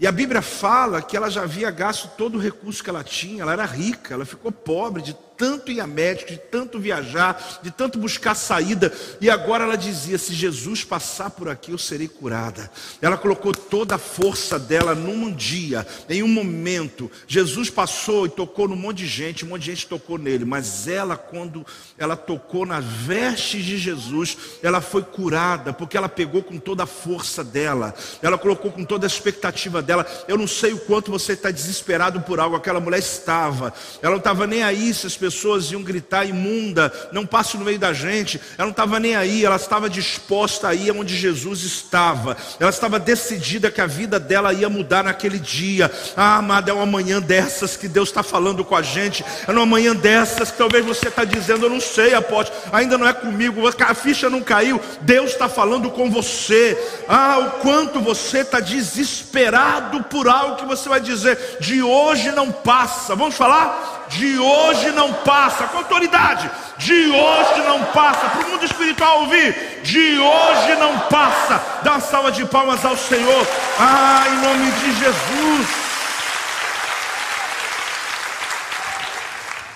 [0.00, 3.42] E a Bíblia fala que ela já havia gasto todo o recurso que ela tinha,
[3.42, 7.70] ela era rica, ela ficou pobre de tanto ir a médico, de tanto viajar, de
[7.70, 12.70] tanto buscar saída, e agora ela dizia: se Jesus passar por aqui, eu serei curada.
[13.00, 17.10] Ela colocou toda a força dela num dia, em um momento.
[17.26, 20.86] Jesus passou e tocou num monte de gente, um monte de gente tocou nele, mas
[20.86, 21.64] ela, quando
[21.96, 26.86] ela tocou nas vestes de Jesus, ela foi curada, porque ela pegou com toda a
[26.86, 30.06] força dela, ela colocou com toda a expectativa dela.
[30.28, 33.72] Eu não sei o quanto você está desesperado por algo, aquela mulher estava,
[34.02, 37.64] ela não estava nem aí se as pessoas pessoas iam gritar imunda, não passe no
[37.64, 38.40] meio da gente.
[38.58, 42.36] Ela não estava nem aí, ela estava disposta a ir onde Jesus estava.
[42.58, 45.90] Ela estava decidida que a vida dela ia mudar naquele dia.
[46.16, 49.24] Ah, amada, é uma manhã dessas que Deus está falando com a gente.
[49.46, 53.08] É uma manhã dessas que talvez você está dizendo, eu não sei, apóstolo, ainda não
[53.08, 54.80] é comigo, a ficha não caiu.
[55.02, 56.76] Deus está falando com você.
[57.08, 62.50] Ah, o quanto você está desesperado por algo que você vai dizer, de hoje não
[62.50, 63.14] passa.
[63.14, 63.99] Vamos falar?
[64.10, 69.80] De hoje não passa, com autoridade, de hoje não passa, para o mundo espiritual ouvir,
[69.82, 71.80] de hoje não passa.
[71.82, 73.46] Dá uma salva de palmas ao Senhor,
[73.78, 75.68] ah, em nome de Jesus.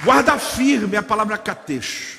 [0.03, 2.19] Guarda firme a palavra cateixo.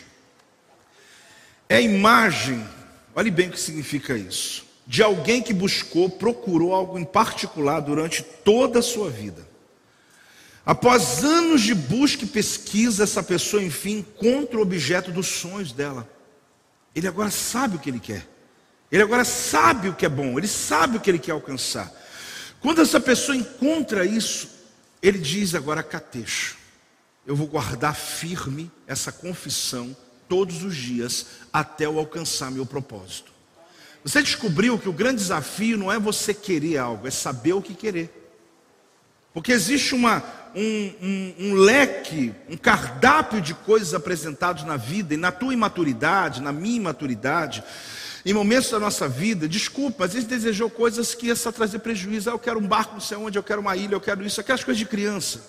[1.67, 2.65] É a imagem,
[3.13, 8.23] olhe bem o que significa isso, de alguém que buscou, procurou algo em particular durante
[8.23, 9.54] toda a sua vida.
[10.65, 16.09] Após anos de busca e pesquisa, essa pessoa enfim encontra o objeto dos sonhos dela.
[16.95, 18.27] Ele agora sabe o que ele quer.
[18.91, 21.91] Ele agora sabe o que é bom, ele sabe o que ele quer alcançar.
[22.59, 24.49] Quando essa pessoa encontra isso,
[25.01, 26.57] ele diz agora cateixo.
[27.27, 29.95] Eu vou guardar firme essa confissão
[30.27, 33.31] todos os dias até eu alcançar meu propósito.
[34.03, 37.73] Você descobriu que o grande desafio não é você querer algo, é saber o que
[37.73, 38.31] querer.
[39.33, 40.23] Porque existe uma,
[40.55, 46.41] um, um, um, leque, um cardápio de coisas apresentados na vida, e na tua imaturidade,
[46.41, 47.63] na minha imaturidade,
[48.25, 52.29] em momentos da nossa vida, desculpa, às vezes desejou coisas que ia só trazer prejuízo.
[52.29, 54.41] Ah, eu quero um barco, não sei onde, eu quero uma ilha, eu quero isso,
[54.41, 55.43] aquelas coisas de criança.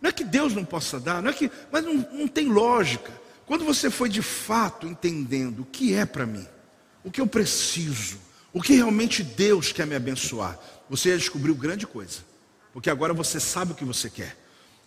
[0.00, 3.12] Não é que Deus não possa dar, não é que, mas não, não tem lógica.
[3.46, 6.46] Quando você foi de fato entendendo o que é para mim,
[7.04, 8.18] o que eu preciso,
[8.52, 10.58] o que realmente Deus quer me abençoar,
[10.90, 12.31] você já descobriu grande coisa.
[12.72, 14.36] Porque agora você sabe o que você quer.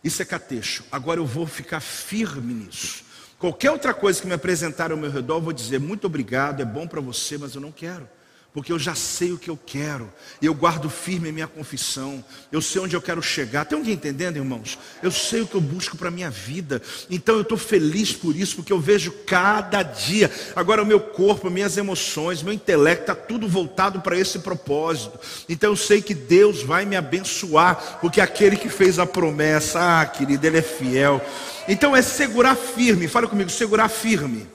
[0.03, 0.83] Isso é cateixo.
[0.91, 3.03] Agora eu vou ficar firme nisso.
[3.37, 6.65] Qualquer outra coisa que me apresentar ao meu redor, eu vou dizer muito obrigado, é
[6.65, 8.07] bom para você, mas eu não quero
[8.55, 10.09] porque eu já sei o que eu quero,
[10.41, 13.65] e eu guardo firme a minha confissão, eu sei onde eu quero chegar.
[13.65, 14.79] Tem alguém entendendo, irmãos?
[15.03, 18.33] Eu sei o que eu busco para a minha vida, então eu estou feliz por
[18.33, 20.31] isso, porque eu vejo cada dia.
[20.55, 25.19] Agora, o meu corpo, minhas emoções, meu intelecto, está tudo voltado para esse propósito.
[25.49, 30.05] Então eu sei que Deus vai me abençoar, porque aquele que fez a promessa, ah,
[30.05, 31.21] querido, Ele é fiel.
[31.67, 34.54] Então é segurar firme, fala comigo, segurar firme.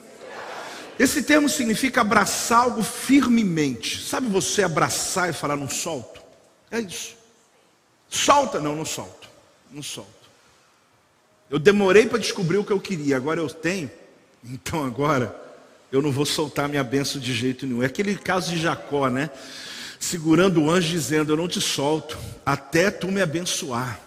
[1.00, 4.02] Esse termo significa abraçar algo firmemente.
[4.02, 6.20] Sabe você abraçar e falar, não solto?
[6.70, 7.16] É isso.
[8.06, 8.60] Solta?
[8.60, 9.26] Não, não solto.
[9.72, 10.10] Não solto.
[11.48, 13.90] Eu demorei para descobrir o que eu queria, agora eu tenho.
[14.44, 15.34] Então agora
[15.90, 17.82] eu não vou soltar minha benção de jeito nenhum.
[17.82, 19.30] É aquele caso de Jacó, né?
[19.98, 23.98] Segurando o anjo dizendo: Eu não te solto até tu me abençoar.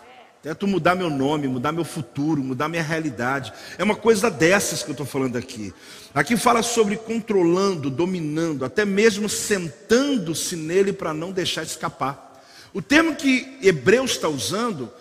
[0.44, 3.54] Tento mudar meu nome, mudar meu futuro, mudar minha realidade.
[3.78, 5.74] É uma coisa dessas que eu estou falando aqui.
[6.14, 12.44] Aqui fala sobre controlando, dominando, até mesmo sentando-se nele para não deixar escapar.
[12.74, 14.92] O termo que Hebreus está usando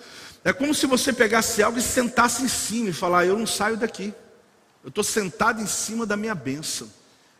[0.44, 3.76] é como se você pegasse algo e sentasse em cima e falar: Eu não saio
[3.76, 4.14] daqui.
[4.84, 6.88] Eu estou sentado em cima da minha bênção.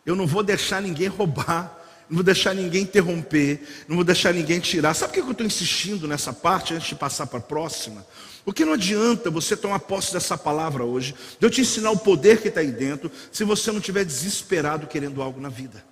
[0.05, 1.82] Eu não vou deixar ninguém roubar
[2.13, 4.93] não vou deixar ninguém interromper, não vou deixar ninguém tirar.
[4.93, 8.07] Sabe por que eu estou insistindo nessa parte antes de passar para a próxima?
[8.45, 12.43] Porque não adianta você tomar posse dessa palavra hoje, de eu te ensinar o poder
[12.43, 15.83] que está aí dentro, se você não estiver desesperado querendo algo na vida.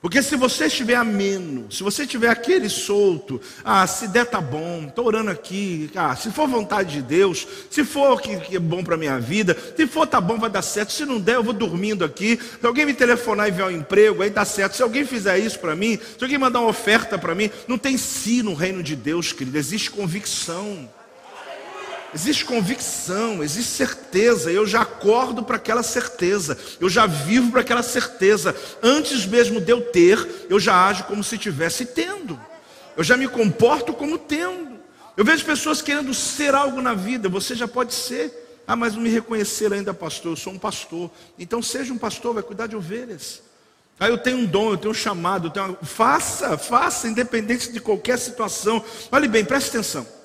[0.00, 4.84] Porque se você estiver ameno, se você estiver aquele solto, ah, se der tá bom,
[4.86, 8.84] estou orando aqui, ah, se for vontade de Deus, se for que, que é bom
[8.84, 11.52] para minha vida, se for tá bom, vai dar certo, se não der, eu vou
[11.52, 15.04] dormindo aqui, se alguém me telefonar e ver um emprego, aí dá certo, se alguém
[15.04, 18.54] fizer isso para mim, se alguém mandar uma oferta para mim, não tem si no
[18.54, 20.88] reino de Deus, querido, existe convicção.
[22.14, 24.50] Existe convicção, existe certeza.
[24.50, 26.56] Eu já acordo para aquela certeza.
[26.80, 28.56] Eu já vivo para aquela certeza.
[28.82, 32.40] Antes mesmo de eu ter, eu já ajo como se tivesse tendo.
[32.96, 34.78] Eu já me comporto como tendo.
[35.16, 37.28] Eu vejo pessoas querendo ser algo na vida.
[37.28, 38.62] Você já pode ser.
[38.66, 40.32] Ah, mas não me reconhecer ainda, pastor.
[40.32, 41.10] Eu sou um pastor.
[41.38, 43.42] Então seja um pastor, vai cuidar de ovelhas.
[44.00, 45.48] Ah, eu tenho um dom, eu tenho um chamado.
[45.48, 45.76] Eu tenho uma...
[45.82, 48.82] Faça, faça, independente de qualquer situação.
[49.12, 50.17] Olhe bem, preste atenção.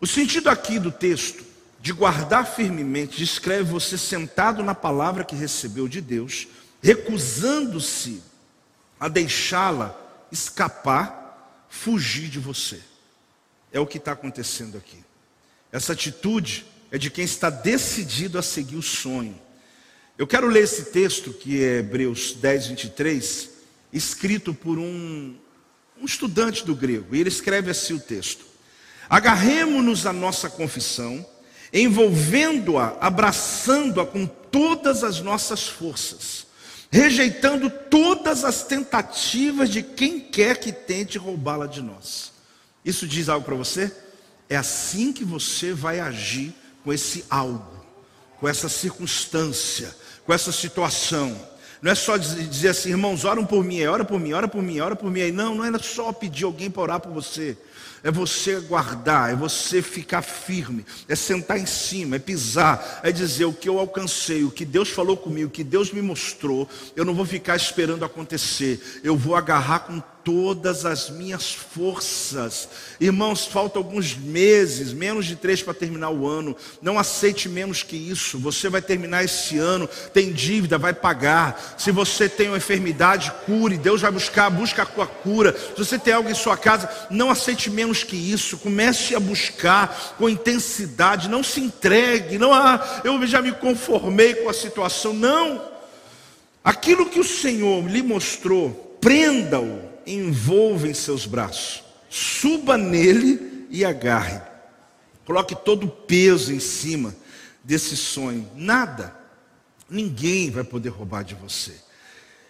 [0.00, 1.44] O sentido aqui do texto,
[1.80, 6.48] de guardar firmemente, descreve você sentado na palavra que recebeu de Deus,
[6.82, 8.22] recusando-se
[8.98, 9.98] a deixá-la
[10.32, 12.80] escapar, fugir de você.
[13.72, 15.02] É o que está acontecendo aqui.
[15.70, 19.38] Essa atitude é de quem está decidido a seguir o sonho.
[20.16, 23.50] Eu quero ler esse texto, que é Hebreus 10, 23,
[23.92, 25.34] escrito por um,
[26.00, 27.16] um estudante do grego.
[27.16, 28.44] E ele escreve assim o texto:
[29.08, 31.24] Agarremos-nos à nossa confissão,
[31.72, 36.46] envolvendo-a, abraçando-a com todas as nossas forças,
[36.90, 42.32] rejeitando todas as tentativas de quem quer que tente roubá-la de nós.
[42.84, 43.92] Isso diz algo para você?
[44.48, 47.84] É assim que você vai agir com esse algo,
[48.38, 51.36] com essa circunstância, com essa situação.
[51.82, 54.80] Não é só dizer assim, irmãos, oram por mim, ora por mim, ora por mim,
[54.80, 55.30] ora por mim.
[55.32, 57.56] Não, não é só pedir alguém para orar por você
[58.04, 63.46] é você guardar, é você ficar firme, é sentar em cima, é pisar, é dizer
[63.46, 67.04] o que eu alcancei, o que Deus falou comigo, o que Deus me mostrou, eu
[67.04, 72.68] não vou ficar esperando acontecer, eu vou agarrar com todas as minhas forças.
[72.98, 76.56] Irmãos, faltam alguns meses, menos de três para terminar o ano.
[76.80, 78.38] Não aceite menos que isso.
[78.38, 81.76] Você vai terminar esse ano, tem dívida, vai pagar.
[81.76, 83.76] Se você tem uma enfermidade, cure.
[83.76, 85.54] Deus vai buscar, busca a tua cura.
[85.54, 88.56] Se você tem algo em sua casa, não aceite menos que isso.
[88.56, 91.28] Comece a buscar com intensidade.
[91.28, 92.38] Não se entregue.
[92.38, 95.12] Não, ah, eu já me conformei com a situação.
[95.12, 95.74] Não.
[96.64, 104.40] Aquilo que o Senhor lhe mostrou, prenda-o envolva em seus braços, suba nele e agarre.
[105.24, 107.14] Coloque todo o peso em cima
[107.62, 108.48] desse sonho.
[108.54, 109.16] Nada,
[109.88, 111.74] ninguém vai poder roubar de você.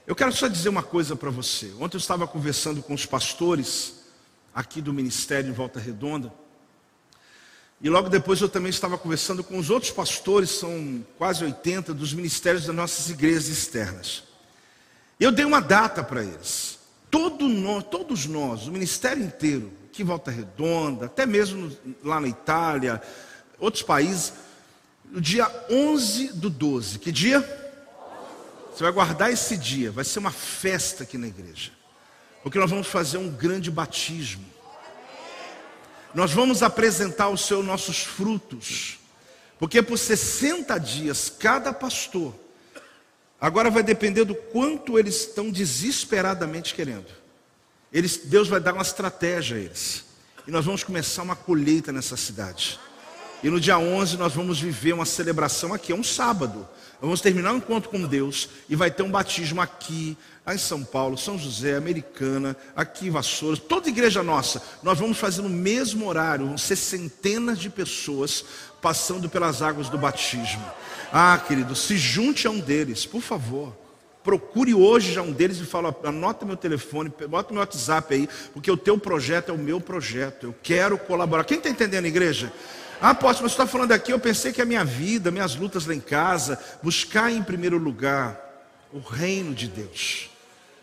[0.07, 1.73] Eu quero só dizer uma coisa para você.
[1.81, 3.95] Ontem eu estava conversando com os pastores
[4.55, 6.33] aqui do ministério em Volta Redonda
[7.81, 12.13] E logo depois eu também estava conversando com os outros pastores, são quase 80, dos
[12.13, 14.25] ministérios das nossas igrejas externas.
[15.19, 16.74] Eu dei uma data para eles.
[17.15, 21.71] Todo nós, todos nós, o ministério inteiro, que Volta Redonda, até mesmo
[22.03, 23.01] lá na Itália,
[23.57, 24.33] outros países,
[25.05, 27.39] no dia 11 do 12, que dia?
[28.75, 31.71] Você vai guardar esse dia, vai ser uma festa aqui na igreja,
[32.43, 34.45] porque nós vamos fazer um grande batismo.
[36.13, 38.99] Nós vamos apresentar os seus nossos frutos.
[39.57, 42.35] Porque por 60 dias, cada pastor,
[43.41, 47.07] agora vai depender do quanto eles estão desesperadamente querendo.
[47.93, 50.05] Eles, Deus vai dar uma estratégia a eles.
[50.47, 52.79] E nós vamos começar uma colheita nessa cidade.
[53.43, 56.67] E no dia 11 nós vamos viver uma celebração aqui, é um sábado.
[57.01, 60.17] Vamos terminar um encontro com Deus e vai ter um batismo aqui,
[60.49, 64.63] em São Paulo, São José, Americana, aqui em Vassouras, toda igreja nossa.
[64.83, 68.45] Nós vamos fazer no mesmo horário, vão ser centenas de pessoas
[68.85, 70.63] passando pelas águas do batismo.
[71.11, 73.75] Ah, querido, se junte a um deles, por favor.
[74.23, 78.71] Procure hoje já um deles e fala, anota meu telefone, bota meu WhatsApp aí, porque
[78.71, 80.49] o teu projeto é o meu projeto.
[80.49, 81.45] Eu quero colaborar.
[81.45, 82.53] Quem está entendendo, igreja?
[83.01, 85.95] Ah, apóstolo, você está falando aqui, eu pensei que a minha vida, minhas lutas lá
[85.95, 88.39] em casa, buscar em primeiro lugar
[88.93, 90.29] o reino de Deus.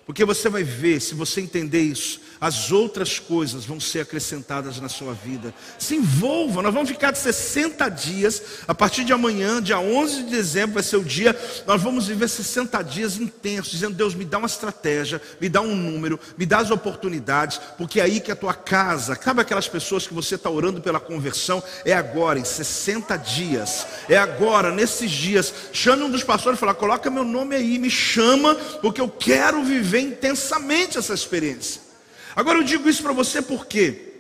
[0.08, 4.90] Porque você vai ver, se você entender isso, as outras coisas vão ser acrescentadas na
[4.90, 5.54] sua vida.
[5.78, 10.32] Se envolva, nós vamos ficar de 60 dias, a partir de amanhã, dia 11 de
[10.32, 14.40] dezembro, vai ser o dia, nós vamos viver 60 dias intensos, dizendo: Deus, me dá
[14.40, 18.36] uma estratégia, me dá um número, me dá as oportunidades, porque é aí que a
[18.36, 23.18] tua casa, sabe aquelas pessoas que você está orando pela conversão, é agora, em 60
[23.18, 25.54] dias, é agora, nesses dias.
[25.72, 29.64] Chame um dos pastores e fala: coloca meu nome aí, me chama, porque eu quero
[29.64, 31.91] viver intensamente essa experiência.
[32.36, 34.14] Agora eu digo isso para você por quê?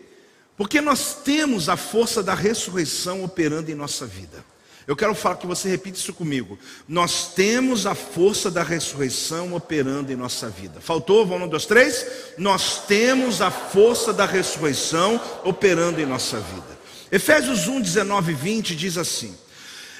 [0.57, 4.43] Porque nós temos a força da ressurreição operando em nossa vida.
[4.88, 6.57] Eu quero falar que você repita isso comigo.
[6.88, 10.82] Nós temos a força da ressurreição operando em nossa vida.
[10.82, 11.26] Faltou?
[11.26, 12.05] Vamos um, dois, três?
[12.38, 16.80] Nós temos a força da ressurreição operando em nossa vida.
[17.12, 19.36] Efésios 1, 19 e 20 diz assim: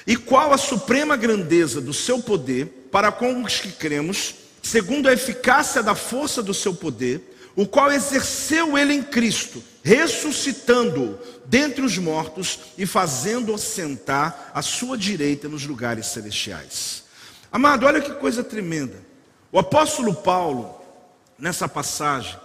[0.06, 5.12] E qual a suprema grandeza do seu poder para com os que cremos, segundo a
[5.12, 7.20] eficácia da força do seu poder,
[7.54, 14.96] o qual exerceu ele em Cristo, ressuscitando-o dentre os mortos e fazendo-o sentar à sua
[14.96, 17.04] direita nos lugares celestiais.
[17.50, 18.96] Amado, olha que coisa tremenda.
[19.50, 20.80] O apóstolo Paulo,
[21.38, 22.36] nessa passagem,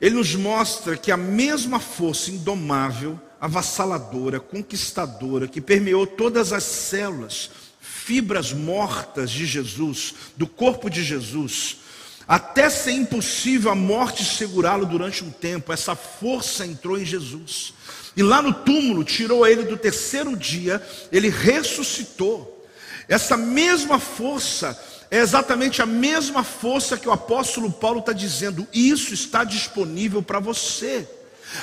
[0.00, 7.50] ele nos mostra que a mesma força indomável, avassaladora, conquistadora, que permeou todas as células,
[7.80, 11.78] fibras mortas de Jesus, do corpo de Jesus,
[12.26, 17.74] até ser impossível a morte segurá-lo durante um tempo, essa força entrou em Jesus.
[18.16, 22.66] E lá no túmulo, tirou ele do terceiro dia, ele ressuscitou.
[23.08, 29.12] Essa mesma força é exatamente a mesma força que o apóstolo Paulo está dizendo, isso
[29.12, 31.06] está disponível para você.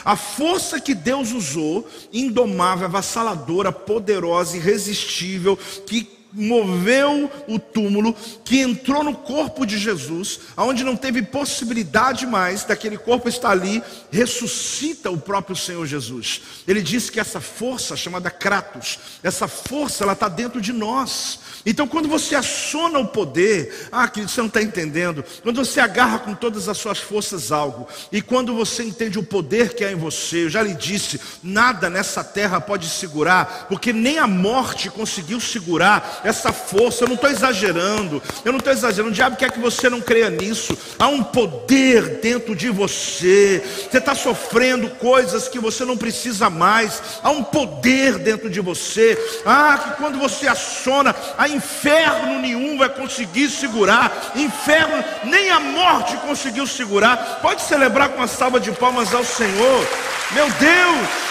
[0.06, 5.58] A força que Deus usou, indomável, avassaladora, poderosa, irresistível,
[5.88, 12.64] que moveu o túmulo, que entrou no corpo de Jesus, aonde não teve possibilidade mais
[12.64, 16.42] daquele corpo estar ali, ressuscita o próprio Senhor Jesus.
[16.68, 21.40] Ele disse que essa força chamada Kratos, essa força ela está dentro de nós.
[21.66, 25.24] Então, quando você aciona o poder, ah, querido, você não está entendendo.
[25.44, 29.74] Quando você agarra com todas as suas forças algo, e quando você entende o poder
[29.74, 34.18] que há em você, eu já lhe disse, nada nessa terra pode segurar, porque nem
[34.18, 37.04] a morte conseguiu segurar essa força.
[37.04, 39.12] Eu não estou exagerando, eu não estou exagerando.
[39.12, 40.78] O diabo quer que você não creia nisso.
[40.98, 43.64] Há um poder dentro de você.
[43.90, 47.02] Você está sofrendo coisas que você não precisa mais.
[47.24, 49.18] Há um poder dentro de você.
[49.46, 56.16] Ah, que quando você aciona, a inferno nenhum vai conseguir segurar, inferno, nem a morte
[56.18, 57.40] conseguiu segurar.
[57.42, 59.88] Pode celebrar com uma salva de palmas ao Senhor,
[60.34, 61.31] meu Deus.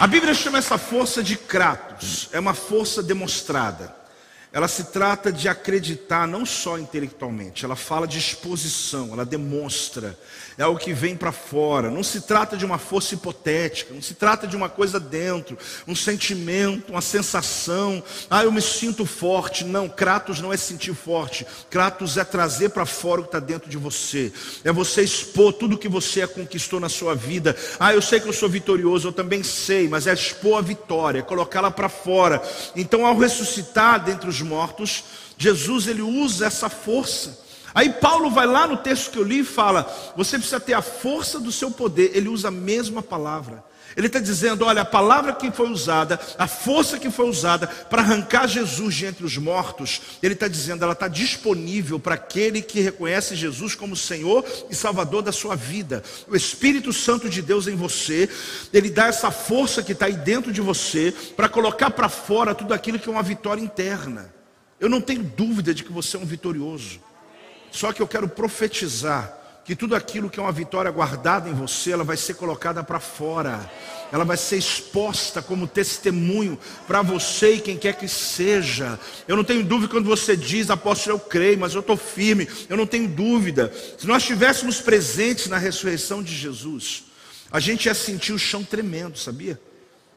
[0.00, 3.99] A Bíblia chama essa força de Kratos, é uma força demonstrada.
[4.52, 10.18] Ela se trata de acreditar não só intelectualmente, ela fala de exposição, ela demonstra,
[10.58, 11.90] é algo que vem para fora.
[11.90, 15.94] Não se trata de uma força hipotética, não se trata de uma coisa dentro, um
[15.94, 18.02] sentimento, uma sensação.
[18.28, 19.64] Ah, eu me sinto forte.
[19.64, 21.46] Não, Kratos não é sentir forte.
[21.70, 24.32] Kratos é trazer para fora o que está dentro de você.
[24.62, 27.56] É você expor tudo que você conquistou na sua vida.
[27.78, 31.20] Ah, eu sei que eu sou vitorioso, eu também sei, mas é expor a vitória,
[31.20, 32.42] é colocá-la para fora.
[32.76, 35.04] Então, ao ressuscitar dentre os mortos,
[35.38, 39.44] Jesus ele usa essa força Aí Paulo vai lá no texto que eu li e
[39.44, 42.12] fala: você precisa ter a força do seu poder.
[42.14, 43.64] Ele usa a mesma palavra.
[43.96, 48.02] Ele está dizendo: olha, a palavra que foi usada, a força que foi usada para
[48.02, 52.80] arrancar Jesus de entre os mortos, ele está dizendo, ela está disponível para aquele que
[52.80, 56.02] reconhece Jesus como Senhor e Salvador da sua vida.
[56.28, 58.28] O Espírito Santo de Deus em você,
[58.72, 62.72] ele dá essa força que está aí dentro de você para colocar para fora tudo
[62.72, 64.32] aquilo que é uma vitória interna.
[64.78, 67.00] Eu não tenho dúvida de que você é um vitorioso.
[67.70, 69.39] Só que eu quero profetizar
[69.70, 72.98] que tudo aquilo que é uma vitória guardada em você, ela vai ser colocada para
[72.98, 73.70] fora.
[74.10, 76.58] Ela vai ser exposta como testemunho
[76.88, 78.98] para você e quem quer que seja.
[79.28, 82.48] Eu não tenho dúvida quando você diz, apóstolo, eu creio, mas eu estou firme.
[82.68, 83.72] Eu não tenho dúvida.
[83.96, 87.04] Se nós estivéssemos presentes na ressurreição de Jesus,
[87.48, 89.56] a gente ia sentir o chão tremendo, sabia?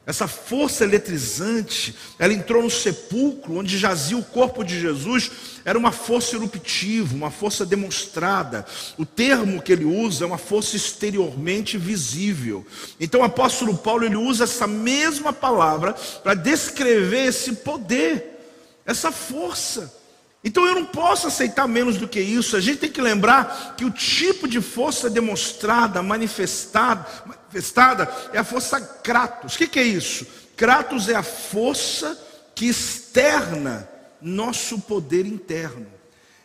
[0.06, 5.30] Essa força eletrizante, ela entrou no sepulcro onde jazia o corpo de Jesus,
[5.64, 8.66] era uma força eruptiva, uma força demonstrada.
[8.98, 12.66] O termo que ele usa é uma força exteriormente visível.
[13.00, 18.42] Então o apóstolo Paulo ele usa essa mesma palavra para descrever esse poder,
[18.84, 20.03] essa força.
[20.44, 22.54] Então eu não posso aceitar menos do que isso.
[22.54, 28.44] A gente tem que lembrar que o tipo de força demonstrada, manifestada, manifestada é a
[28.44, 29.54] força Kratos.
[29.54, 30.26] O que, que é isso?
[30.54, 32.20] Kratos é a força
[32.54, 33.88] que externa
[34.20, 35.86] nosso poder interno.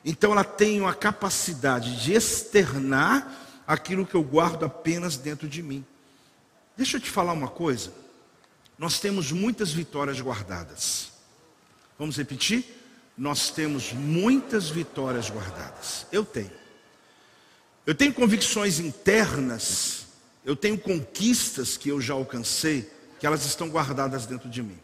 [0.04, 5.86] Então ela tem uma capacidade de externar aquilo que eu guardo apenas dentro de mim.
[6.78, 7.92] Deixa eu te falar uma coisa.
[8.78, 11.12] Nós temos muitas vitórias guardadas.
[11.98, 12.79] Vamos repetir?
[13.20, 16.08] Nós temos muitas vitórias guardadas.
[16.10, 16.52] Eu tenho.
[17.86, 20.06] Eu tenho convicções internas,
[20.46, 22.90] eu tenho conquistas que eu já alcancei,
[23.20, 24.80] que elas estão guardadas dentro de mim.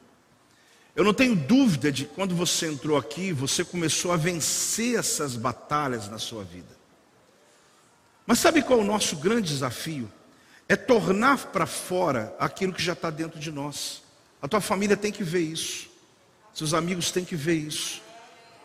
[0.93, 6.09] Eu não tenho dúvida de quando você entrou aqui, você começou a vencer essas batalhas
[6.09, 6.75] na sua vida.
[8.27, 10.11] Mas sabe qual é o nosso grande desafio?
[10.67, 14.03] É tornar para fora aquilo que já está dentro de nós.
[14.41, 15.89] A tua família tem que ver isso.
[16.53, 18.03] Seus amigos têm que ver isso.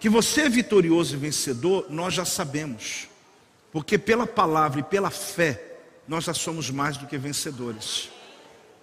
[0.01, 3.07] Que você é vitorioso e vencedor, nós já sabemos.
[3.71, 5.77] Porque pela palavra e pela fé,
[6.09, 8.09] nós já somos mais do que vencedores.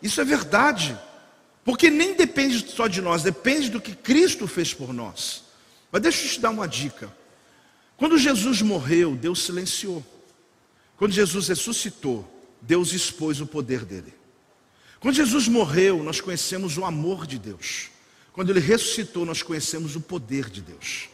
[0.01, 0.97] Isso é verdade.
[1.65, 5.43] Porque nem depende só de nós, depende do que Cristo fez por nós.
[5.91, 7.11] Mas deixa eu te dar uma dica.
[7.97, 10.05] Quando Jesus morreu, Deus silenciou.
[10.95, 12.25] Quando Jesus ressuscitou,
[12.61, 14.13] Deus expôs o poder dele.
[14.99, 17.89] Quando Jesus morreu, nós conhecemos o amor de Deus.
[18.37, 21.09] Quando ele ressuscitou, nós conhecemos o poder de Deus.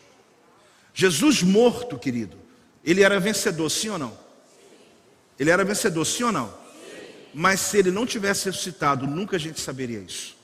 [0.94, 2.36] Jesus morto, querido,
[2.84, 4.18] ele era vencedor, sim ou não?
[5.40, 6.54] Ele era vencedor, sim ou não?
[7.34, 10.36] Mas se ele não tivesse ressuscitado, nunca a gente saberia isso.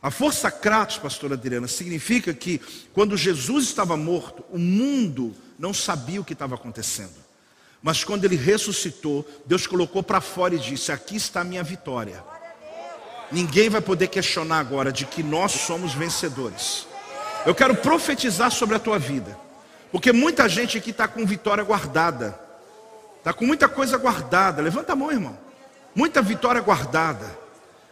[0.00, 2.60] A força Kratos, pastora Adriana, significa que
[2.92, 7.16] quando Jesus estava morto, o mundo não sabia o que estava acontecendo.
[7.82, 12.22] Mas quando ele ressuscitou, Deus colocou para fora e disse: Aqui está a minha vitória.
[13.30, 16.86] Ninguém vai poder questionar agora de que nós somos vencedores.
[17.46, 19.36] Eu quero profetizar sobre a tua vida,
[19.90, 22.38] porque muita gente aqui está com vitória guardada,
[23.18, 24.62] está com muita coisa guardada.
[24.62, 25.36] Levanta a mão, irmão.
[25.94, 27.44] Muita vitória guardada.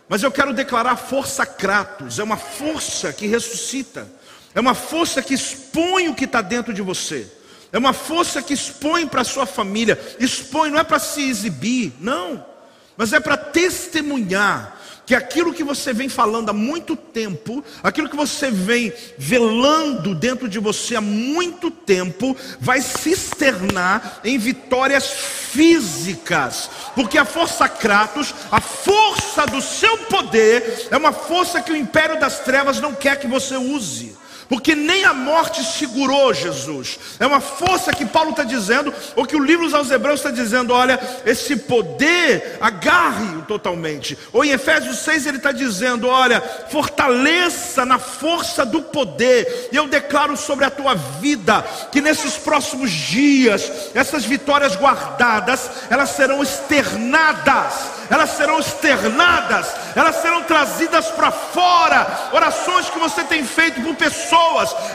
[0.08, 4.06] Mas eu quero declarar força Kratos, é uma força que ressuscita,
[4.54, 7.26] é uma força que expõe o que está dentro de você,
[7.72, 11.94] é uma força que expõe para a sua família, expõe, não é para se exibir,
[11.98, 12.44] não,
[12.94, 18.16] mas é para testemunhar que aquilo que você vem falando há muito tempo, aquilo que
[18.16, 26.70] você vem velando dentro de você há muito tempo, vai se externar em vitórias físicas,
[26.94, 32.18] porque a força Kratos, a força do seu poder, é uma força que o império
[32.18, 34.22] das trevas não quer que você use
[34.52, 36.98] porque nem a morte segurou Jesus.
[37.18, 40.74] É uma força que Paulo está dizendo, ou que o livro aos Hebreus está dizendo:
[40.74, 44.18] olha, esse poder agarre-o totalmente.
[44.30, 49.70] Ou em Efésios 6 ele está dizendo: olha, fortaleça na força do poder.
[49.72, 56.10] E eu declaro sobre a tua vida que nesses próximos dias, essas vitórias guardadas, elas
[56.10, 62.30] serão externadas elas serão externadas, elas serão trazidas para fora.
[62.32, 64.41] Orações que você tem feito por pessoas,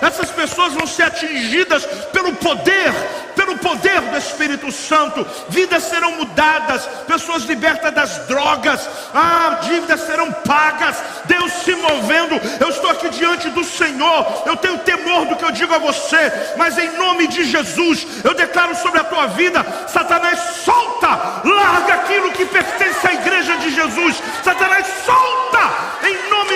[0.02, 2.94] essas pessoas vão ser atingidas pelo poder,
[3.36, 5.26] pelo poder do Espírito Santo.
[5.50, 10.98] Vidas serão mudadas, pessoas libertas das drogas, ah, dívidas serão pagas.
[11.26, 12.36] Deus se movendo.
[12.60, 14.44] Eu estou aqui diante do Senhor.
[14.46, 18.34] Eu tenho temor do que eu digo a você, mas em nome de Jesus, eu
[18.34, 24.22] declaro sobre a tua vida: Satanás, solta, larga aquilo que pertence essa igreja de Jesus.
[24.44, 25.57] Satanás solta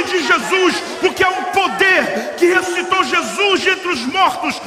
[0.02, 4.62] nome de Jesus, porque é um poder que ressuscitou Jesus de dentre os mortos.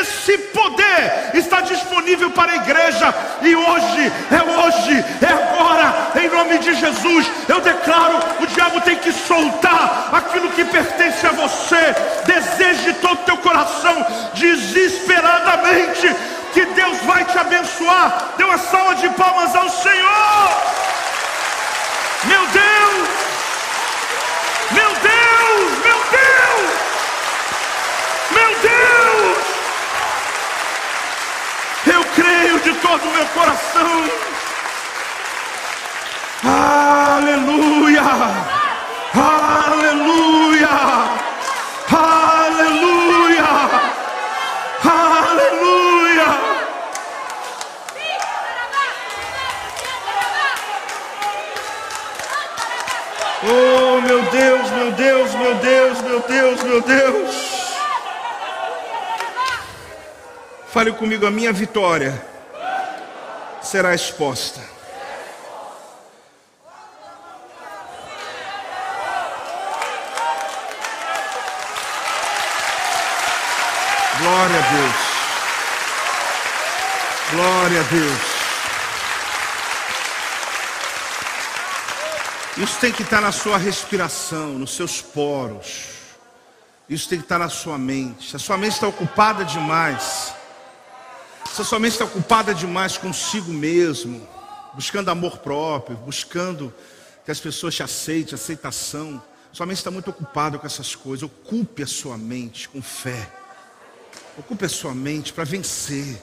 [0.00, 3.14] Esse poder está disponível para a igreja.
[3.42, 7.30] E hoje, é hoje, é agora, em nome de Jesus.
[7.48, 11.94] Eu declaro: o diabo tem que soltar aquilo que pertence a você.
[12.26, 14.04] Deseje todo o teu coração,
[14.34, 16.14] desesperadamente,
[16.52, 18.34] que Deus vai te abençoar.
[18.36, 20.50] Dê uma salva de palmas ao Senhor.
[22.24, 23.33] Meu Deus!
[24.72, 25.78] Meu Deus!
[25.84, 26.70] Meu Deus!
[28.30, 29.38] Meu Deus!
[31.86, 34.04] Eu creio de todo o meu coração.
[36.44, 38.02] Aleluia!
[39.14, 40.68] Aleluia!
[41.92, 43.14] Aleluia!
[53.46, 57.54] Oh, meu Deus, meu Deus, meu Deus, meu Deus.
[60.72, 62.20] Fale comigo, a minha vitória
[63.62, 64.60] será exposta.
[74.18, 74.96] Glória a Deus.
[77.30, 78.34] Glória a Deus.
[82.56, 85.93] Isso tem que estar na sua respiração, nos seus poros.
[86.88, 88.36] Isso tem que estar na sua mente.
[88.36, 90.34] A sua mente está ocupada demais,
[91.54, 94.26] se a sua mente está ocupada demais consigo mesmo,
[94.74, 96.74] buscando amor próprio, buscando
[97.24, 99.22] que as pessoas te aceitem, aceitação,
[99.52, 101.22] sua mente está muito ocupada com essas coisas.
[101.22, 103.30] Ocupe a sua mente com fé.
[104.36, 106.20] Ocupe a sua mente para vencer.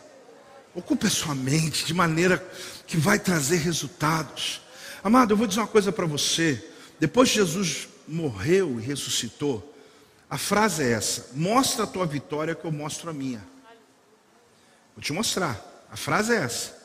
[0.76, 2.46] Ocupe a sua mente de maneira
[2.86, 4.62] que vai trazer resultados.
[5.02, 6.62] Amado, eu vou dizer uma coisa para você.
[7.00, 9.71] Depois que Jesus morreu e ressuscitou,
[10.32, 13.46] a frase é essa: Mostra a tua vitória que eu mostro a minha.
[14.96, 15.60] Vou te mostrar.
[15.92, 16.82] A frase é essa.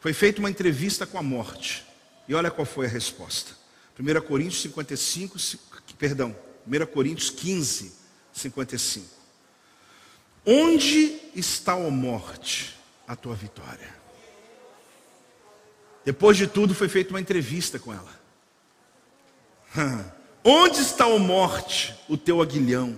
[0.00, 1.84] Foi feita uma entrevista com a morte.
[2.26, 3.52] E olha qual foi a resposta.
[4.00, 5.38] 1 Coríntios 55,
[5.98, 6.34] perdão,
[6.66, 7.92] 1 Coríntios 15,
[8.32, 9.06] 55.
[10.44, 13.94] Onde está, a morte, a tua vitória?
[16.04, 18.20] Depois de tudo, foi feita uma entrevista com ela.
[20.48, 22.96] Onde está, a morte, o teu aguilhão?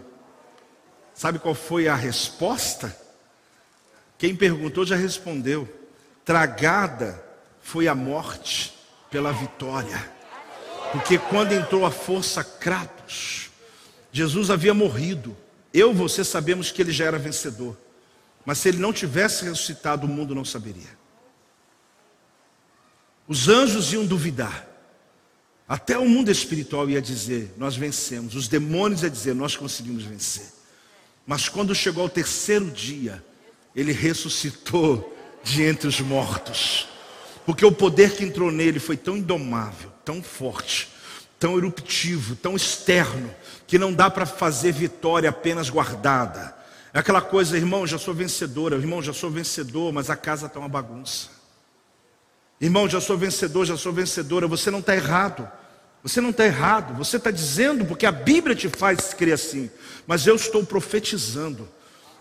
[1.15, 2.95] Sabe qual foi a resposta?
[4.19, 5.67] Quem perguntou já respondeu.
[6.27, 7.25] Tragada
[7.63, 8.75] foi a morte
[9.11, 10.13] pela vitória.
[10.93, 13.49] Porque quando entrou a força Kratos,
[14.13, 15.35] Jesus havia morrido.
[15.73, 17.75] Eu, você sabemos que ele já era vencedor.
[18.45, 20.99] Mas se ele não tivesse ressuscitado, o mundo não saberia.
[23.27, 24.68] Os anjos iam duvidar.
[25.69, 28.35] Até o mundo espiritual ia dizer: Nós vencemos.
[28.35, 30.47] Os demônios iam dizer: Nós conseguimos vencer.
[31.27, 33.23] Mas quando chegou ao terceiro dia,
[33.77, 35.15] ele ressuscitou
[35.45, 36.89] de entre os mortos.
[37.45, 40.89] Porque o poder que entrou nele foi tão indomável, tão forte,
[41.39, 43.35] tão eruptivo, tão externo,
[43.67, 46.57] que não dá para fazer vitória apenas guardada.
[46.93, 50.59] É aquela coisa, irmão, já sou vencedora, irmão, já sou vencedor, mas a casa está
[50.59, 51.29] uma bagunça.
[52.61, 55.49] Irmão, já sou vencedor, já sou vencedora, você não está errado.
[56.09, 59.71] Você não está errado, você está dizendo porque a Bíblia te faz crer assim,
[60.07, 61.69] mas eu estou profetizando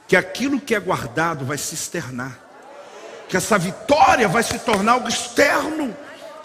[0.09, 2.37] que aquilo que é guardado vai se externar,
[3.29, 5.95] que essa vitória vai se tornar algo externo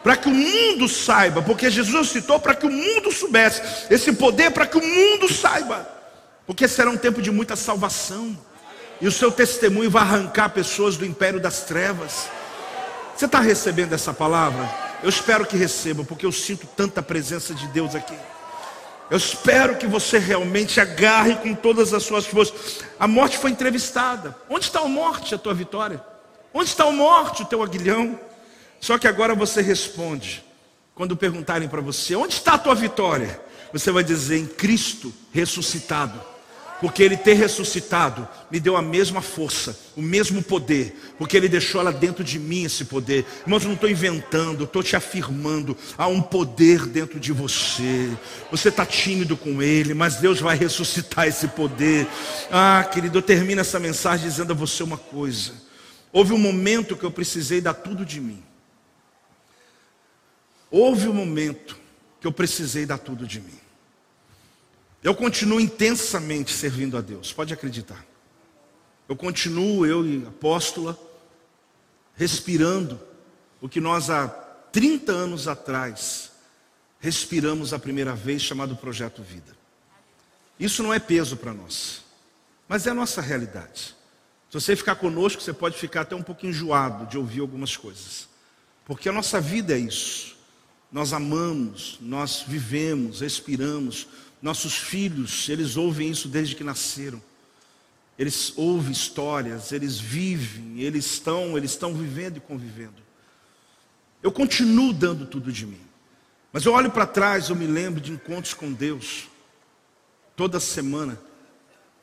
[0.04, 4.52] para que o mundo saiba, porque Jesus citou para que o mundo soubesse, esse poder
[4.52, 5.84] para que o mundo saiba,
[6.46, 8.38] porque será um tempo de muita salvação,
[9.00, 12.28] e o seu testemunho vai arrancar pessoas do império das trevas.
[13.16, 14.81] Você está recebendo essa palavra?
[15.02, 18.16] Eu espero que receba, porque eu sinto tanta presença de Deus aqui.
[19.10, 22.80] Eu espero que você realmente agarre com todas as suas forças.
[22.98, 24.34] A morte foi entrevistada.
[24.48, 26.02] Onde está a morte, a tua vitória?
[26.54, 28.18] Onde está a morte, o teu aguilhão?
[28.80, 30.44] Só que agora você responde.
[30.94, 33.40] Quando perguntarem para você, onde está a tua vitória?
[33.72, 36.31] Você vai dizer, em Cristo ressuscitado.
[36.82, 41.80] Porque Ele ter ressuscitado me deu a mesma força, o mesmo poder, porque Ele deixou
[41.80, 43.24] ela dentro de mim esse poder.
[43.42, 45.76] Irmãos, eu não estou inventando, estou te afirmando.
[45.96, 48.10] Há um poder dentro de você.
[48.50, 52.04] Você está tímido com Ele, mas Deus vai ressuscitar esse poder.
[52.50, 55.52] Ah, querido, eu termino essa mensagem dizendo a você uma coisa.
[56.12, 58.42] Houve um momento que eu precisei dar tudo de mim.
[60.68, 61.78] Houve um momento
[62.20, 63.61] que eu precisei dar tudo de mim.
[65.02, 68.06] Eu continuo intensamente servindo a Deus, pode acreditar.
[69.08, 70.98] Eu continuo, eu e apóstola,
[72.14, 73.00] respirando
[73.60, 76.32] o que nós há 30 anos atrás
[77.00, 79.56] respiramos a primeira vez, chamado Projeto Vida.
[80.58, 82.02] Isso não é peso para nós,
[82.68, 83.96] Mas é a nossa realidade.
[84.48, 88.28] Se você ficar conosco, você pode ficar até um pouco enjoado de ouvir algumas coisas.
[88.84, 90.36] Porque a nossa vida é isso.
[90.90, 94.06] Nós amamos, nós vivemos, respiramos.
[94.42, 97.22] Nossos filhos, eles ouvem isso desde que nasceram.
[98.18, 103.00] Eles ouvem histórias, eles vivem, eles estão, eles estão vivendo e convivendo.
[104.22, 105.80] Eu continuo dando tudo de mim.
[106.52, 109.28] Mas eu olho para trás, eu me lembro de encontros com Deus.
[110.36, 111.18] Toda semana.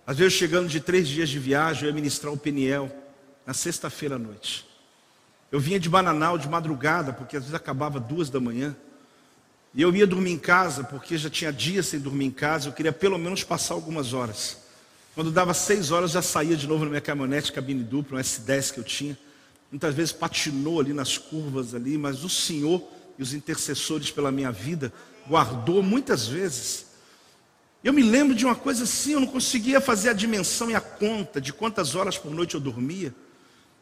[0.07, 2.91] Às vezes chegando de três dias de viagem, eu ia ministrar o Peniel
[3.45, 4.67] na sexta-feira à noite.
[5.51, 8.75] Eu vinha de Bananal de madrugada, porque às vezes acabava duas da manhã.
[9.74, 12.74] E eu ia dormir em casa, porque já tinha dias sem dormir em casa, eu
[12.74, 14.57] queria pelo menos passar algumas horas.
[15.13, 18.74] Quando dava seis horas, já saía de novo na minha caminhonete, cabine dupla, um S10
[18.74, 19.17] que eu tinha.
[19.72, 22.82] Muitas vezes patinou ali nas curvas ali, mas o Senhor
[23.17, 24.91] e os intercessores pela minha vida
[25.28, 26.88] guardou muitas vezes.
[27.84, 30.82] Eu me lembro de uma coisa assim, eu não conseguia fazer a dimensão e a
[30.82, 33.13] conta de quantas horas por noite eu dormia.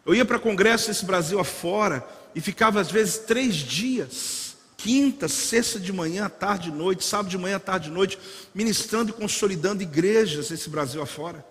[0.06, 4.47] Eu ia para congresso esse Brasil afora e ficava às vezes três dias,
[4.78, 8.18] quinta, sexta de manhã, tarde e noite, sábado de manhã, tarde e noite,
[8.54, 11.44] ministrando e consolidando igrejas esse Brasil afora.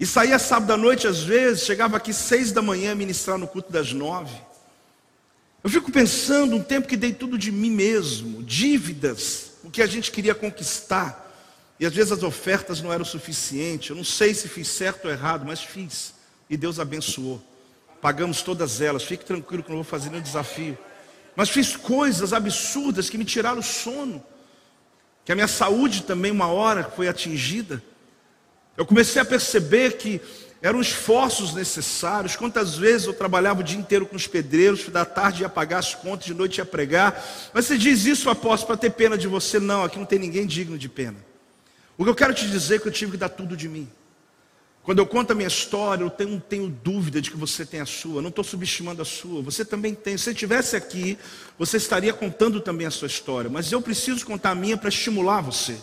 [0.00, 3.70] E saía sábado à noite às vezes, chegava aqui seis da manhã ministrar no culto
[3.70, 4.34] das nove.
[5.62, 9.86] Eu fico pensando um tempo que dei tudo de mim mesmo, dívidas, o que a
[9.86, 11.24] gente queria conquistar.
[11.78, 13.90] E às vezes as ofertas não eram suficientes.
[13.90, 16.14] Eu não sei se fiz certo ou errado, mas fiz
[16.48, 17.42] e Deus abençoou.
[18.00, 19.02] Pagamos todas elas.
[19.02, 20.78] Fique tranquilo que não vou fazer nenhum desafio.
[21.36, 24.24] Mas fiz coisas absurdas que me tiraram o sono.
[25.24, 27.82] Que a minha saúde também, uma hora, foi atingida.
[28.76, 30.20] Eu comecei a perceber que
[30.62, 32.36] eram esforços necessários.
[32.36, 35.94] Quantas vezes eu trabalhava o dia inteiro com os pedreiros, da tarde ia pagar as
[35.94, 37.22] contas, de noite ia pregar.
[37.52, 39.60] Mas você diz isso, apóstolo, para ter pena de você?
[39.60, 41.16] Não, aqui não tem ninguém digno de pena.
[41.98, 43.88] O que eu quero te dizer é que eu tive que dar tudo de mim.
[44.86, 47.84] Quando eu conto a minha história, eu tenho, tenho dúvida de que você tem a
[47.84, 48.22] sua.
[48.22, 49.42] não estou subestimando a sua.
[49.42, 50.16] Você também tem.
[50.16, 51.18] Se estivesse aqui,
[51.58, 53.50] você estaria contando também a sua história.
[53.50, 55.76] Mas eu preciso contar a minha para estimular você,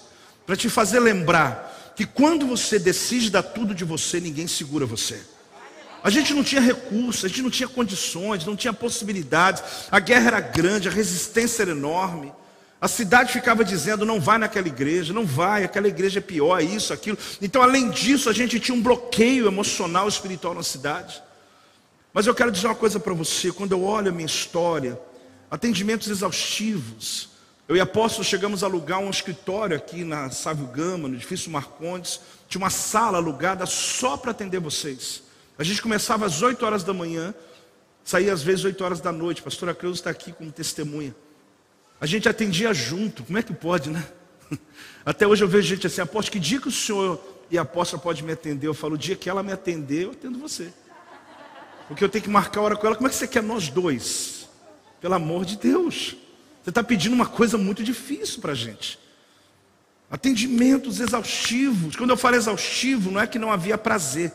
[0.45, 5.19] para te fazer lembrar que quando você decide dar tudo de você, ninguém segura você.
[6.01, 9.63] A gente não tinha recursos, a gente não tinha condições, não tinha possibilidades.
[9.91, 12.31] A guerra era grande, a resistência era enorme.
[12.83, 16.65] A cidade ficava dizendo: não vai naquela igreja, não vai, aquela igreja é pior, é
[16.65, 17.17] isso, aquilo.
[17.41, 21.23] Então, além disso, a gente tinha um bloqueio emocional, espiritual na cidade.
[22.13, 24.99] Mas eu quero dizer uma coisa para você: quando eu olho a minha história,
[25.49, 27.29] atendimentos exaustivos,
[27.69, 32.19] eu e apóstolo chegamos a alugar um escritório aqui na Sávio Gama, no edifício Marcondes,
[32.49, 35.23] tinha uma sala alugada só para atender vocês.
[35.57, 37.33] A gente começava às 8 horas da manhã,
[38.03, 39.41] saía às vezes 8 horas da noite.
[39.41, 41.15] Pastora Creuza está aqui como testemunha.
[42.03, 44.05] A gente atendia junto, como é que pode, né?
[45.05, 47.17] Até hoje eu vejo gente assim, aposto que dia que o senhor
[47.49, 48.67] e a apóstola pode me atender?
[48.67, 50.73] Eu falo, o dia que ela me atender, eu atendo você.
[51.87, 52.97] Porque eu tenho que marcar a hora com ela.
[52.97, 54.49] Como é que você quer nós dois?
[54.99, 56.17] Pelo amor de Deus.
[56.61, 58.99] Você está pedindo uma coisa muito difícil para a gente.
[60.11, 61.95] Atendimentos exaustivos.
[61.95, 64.33] Quando eu falo exaustivo, não é que não havia prazer.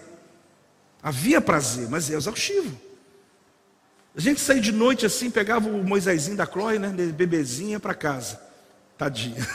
[1.03, 2.88] Havia prazer, mas é exaustivo.
[4.19, 7.95] A gente saía de noite assim, pegava o Moisésinho da Chloe, né, bebezinho, ia para
[7.95, 8.43] casa.
[8.99, 9.47] Tadinha.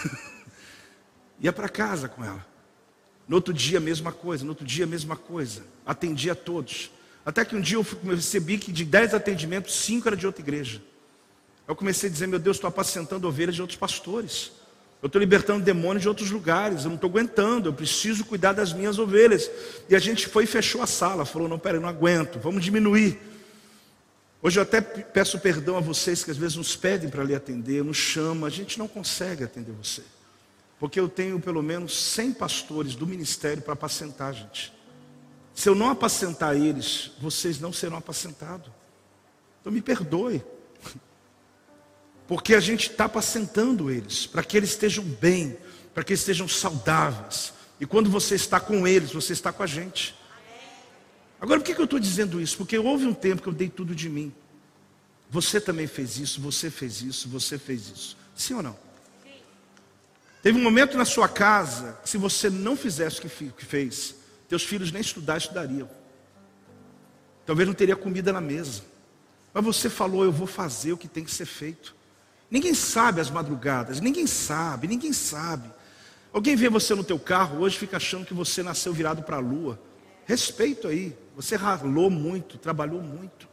[1.41, 2.47] ia para casa com ela.
[3.27, 4.45] No outro dia, mesma coisa.
[4.45, 5.63] No outro dia, mesma coisa.
[5.85, 6.91] Atendia a todos.
[7.25, 10.81] Até que um dia eu percebi que de dez atendimentos, cinco era de outra igreja.
[11.67, 14.53] Eu comecei a dizer: Meu Deus, estou apacentando ovelhas de outros pastores.
[15.01, 16.85] Eu estou libertando demônios de outros lugares.
[16.85, 17.67] Eu não estou aguentando.
[17.67, 19.51] Eu preciso cuidar das minhas ovelhas.
[19.89, 21.25] E a gente foi e fechou a sala.
[21.25, 22.39] Falou: Não, peraí, não aguento.
[22.39, 23.32] Vamos diminuir.
[24.45, 27.81] Hoje eu até peço perdão a vocês que às vezes nos pedem para lhe atender,
[27.81, 30.03] nos chamam, a gente não consegue atender você.
[30.77, 34.73] Porque eu tenho pelo menos 100 pastores do ministério para apacentar, gente.
[35.55, 38.69] Se eu não apacentar eles, vocês não serão apacentados.
[39.61, 40.43] Então me perdoe.
[42.27, 45.57] Porque a gente está apacentando eles, para que eles estejam bem,
[45.93, 47.53] para que eles estejam saudáveis.
[47.79, 50.13] E quando você está com eles, você está com a gente.
[51.43, 52.55] Agora, por que eu estou dizendo isso?
[52.55, 54.33] Porque houve um tempo que eu dei tudo de mim.
[55.29, 58.17] Você também fez isso, você fez isso, você fez isso.
[58.33, 58.77] Sim ou não?
[59.21, 59.33] Sim.
[60.41, 63.21] Teve um momento na sua casa se você não fizesse o
[63.51, 64.15] que fez,
[64.47, 65.89] teus filhos nem estudar estudariam.
[67.45, 68.81] Talvez não teria comida na mesa.
[69.53, 71.93] Mas você falou, eu vou fazer o que tem que ser feito.
[72.49, 75.69] Ninguém sabe as madrugadas, ninguém sabe, ninguém sabe.
[76.31, 79.41] Alguém vê você no teu carro hoje fica achando que você nasceu virado para a
[79.41, 79.77] lua.
[80.25, 81.21] Respeito aí.
[81.35, 83.47] Você ralou muito, trabalhou muito.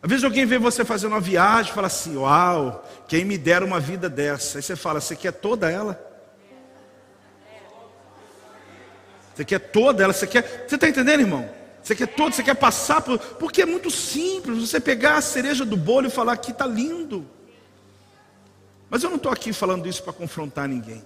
[0.00, 3.64] Às vezes alguém vê você fazendo uma viagem e fala assim: Uau, quem me dera
[3.64, 4.58] uma vida dessa?
[4.58, 6.00] Aí você fala: Você quer toda ela?
[9.34, 10.66] Você quer toda ela, você quer.
[10.68, 11.48] Você está entendendo, irmão?
[11.82, 13.18] Você quer todo, você quer passar por.
[13.18, 17.26] Porque é muito simples você pegar a cereja do bolo e falar que está lindo.
[18.90, 21.04] Mas eu não estou aqui falando isso para confrontar ninguém.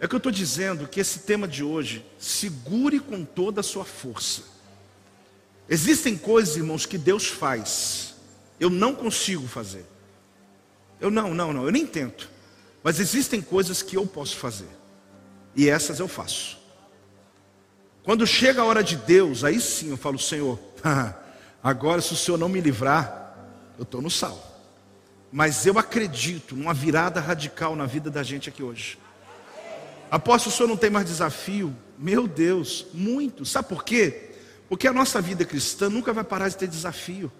[0.00, 3.84] É que eu estou dizendo que esse tema de hoje, segure com toda a sua
[3.84, 4.42] força.
[5.68, 8.14] Existem coisas, irmãos, que Deus faz.
[8.58, 9.84] Eu não consigo fazer.
[11.00, 12.30] Eu não, não, não, eu nem tento.
[12.82, 14.68] Mas existem coisas que eu posso fazer.
[15.54, 16.58] E essas eu faço.
[18.02, 20.58] Quando chega a hora de Deus, aí sim eu falo, Senhor,
[21.62, 23.36] agora se o Senhor não me livrar,
[23.78, 24.52] eu estou no sal.
[25.30, 28.98] Mas eu acredito numa virada radical na vida da gente aqui hoje.
[30.10, 31.74] Apóstolo, o senhor não tem mais desafio?
[31.98, 33.46] Meu Deus, muito.
[33.46, 34.31] Sabe por quê?
[34.72, 37.30] Porque a nossa vida cristã nunca vai parar de ter desafio.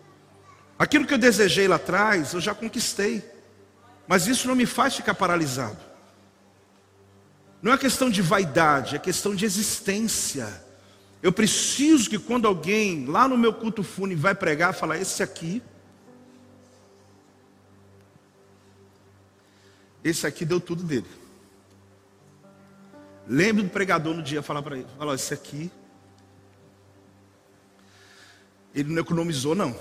[0.78, 3.24] Aquilo que eu desejei lá atrás, eu já conquistei.
[4.06, 5.78] Mas isso não me faz ficar paralisado.
[7.62, 10.46] Não é questão de vaidade, é questão de existência.
[11.22, 15.62] Eu preciso que quando alguém lá no meu culto fúnebre vai pregar, falar esse aqui,
[20.04, 21.08] esse aqui deu tudo dele.
[23.26, 25.72] Lembre do pregador no dia falar para ele, falar, esse aqui,
[28.74, 29.76] ele não economizou não.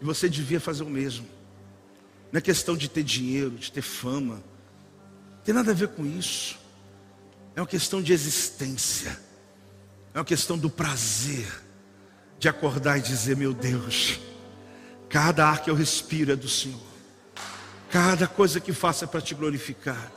[0.00, 1.26] E você devia fazer o mesmo.
[2.32, 4.36] Não é questão de ter dinheiro, de ter fama.
[4.36, 6.58] Não tem nada a ver com isso.
[7.54, 9.18] É uma questão de existência.
[10.14, 11.46] É uma questão do prazer
[12.38, 14.20] de acordar e dizer: Meu Deus,
[15.08, 16.80] cada ar que eu respiro é do Senhor.
[17.90, 20.12] Cada coisa que faço é para te glorificar.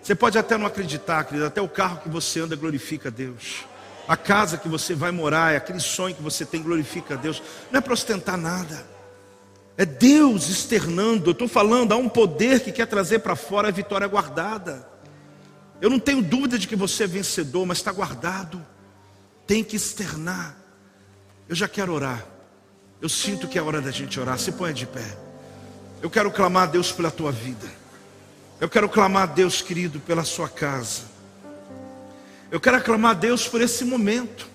[0.00, 3.64] Você pode até não acreditar, querido, até o carro que você anda glorifica a Deus.
[4.10, 7.40] A casa que você vai morar, é aquele sonho que você tem glorifica a Deus.
[7.70, 8.84] Não é para ostentar nada.
[9.76, 11.28] É Deus externando.
[11.28, 14.84] Eu estou falando, há um poder que quer trazer para fora a vitória guardada.
[15.80, 18.60] Eu não tenho dúvida de que você é vencedor, mas está guardado.
[19.46, 20.56] Tem que externar.
[21.48, 22.26] Eu já quero orar.
[23.00, 24.40] Eu sinto que é hora da gente orar.
[24.40, 25.06] Se põe de pé.
[26.02, 27.68] Eu quero clamar a Deus pela tua vida.
[28.60, 31.09] Eu quero clamar a Deus, querido, pela sua casa.
[32.50, 34.48] Eu quero aclamar a Deus por esse momento.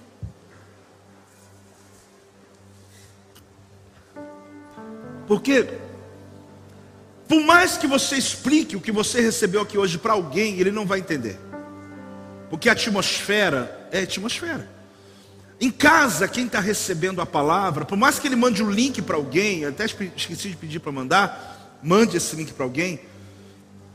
[5.28, 5.68] Porque,
[7.28, 10.86] por mais que você explique o que você recebeu aqui hoje para alguém, ele não
[10.86, 11.39] vai entender.
[12.50, 14.70] Porque a atmosfera é atmosfera.
[15.60, 19.02] Em casa, quem está recebendo a palavra, por mais que ele mande o um link
[19.02, 23.00] para alguém, até esqueci de pedir para mandar, mande esse link para alguém.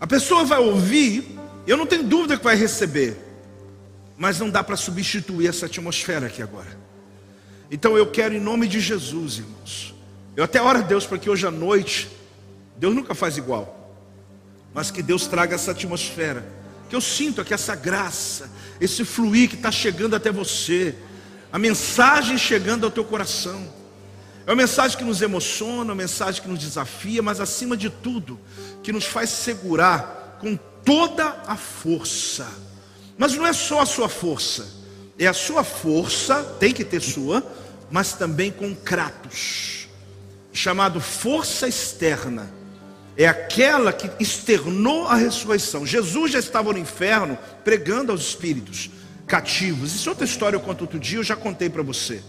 [0.00, 3.29] A pessoa vai ouvir, eu não tenho dúvida que vai receber,
[4.20, 6.78] mas não dá para substituir essa atmosfera aqui agora.
[7.70, 9.94] Então eu quero, em nome de Jesus, irmãos,
[10.36, 12.06] eu até oro a Deus para que hoje à noite,
[12.76, 13.96] Deus nunca faz igual,
[14.74, 16.46] mas que Deus traga essa atmosfera,
[16.90, 20.94] que eu sinto aqui essa graça, esse fluir que está chegando até você
[21.50, 23.72] a mensagem chegando ao teu coração.
[24.46, 28.38] É uma mensagem que nos emociona, uma mensagem que nos desafia, mas acima de tudo,
[28.82, 32.46] que nos faz segurar com toda a força.
[33.20, 34.66] Mas não é só a sua força,
[35.18, 37.44] é a sua força, tem que ter sua,
[37.90, 39.88] mas também com kratos,
[40.54, 42.50] chamado força externa.
[43.18, 45.84] É aquela que externou a ressurreição.
[45.84, 48.88] Jesus já estava no inferno pregando aos espíritos
[49.26, 49.94] cativos.
[49.94, 52.22] Isso é outra história eu conto outro dia, eu já contei para você.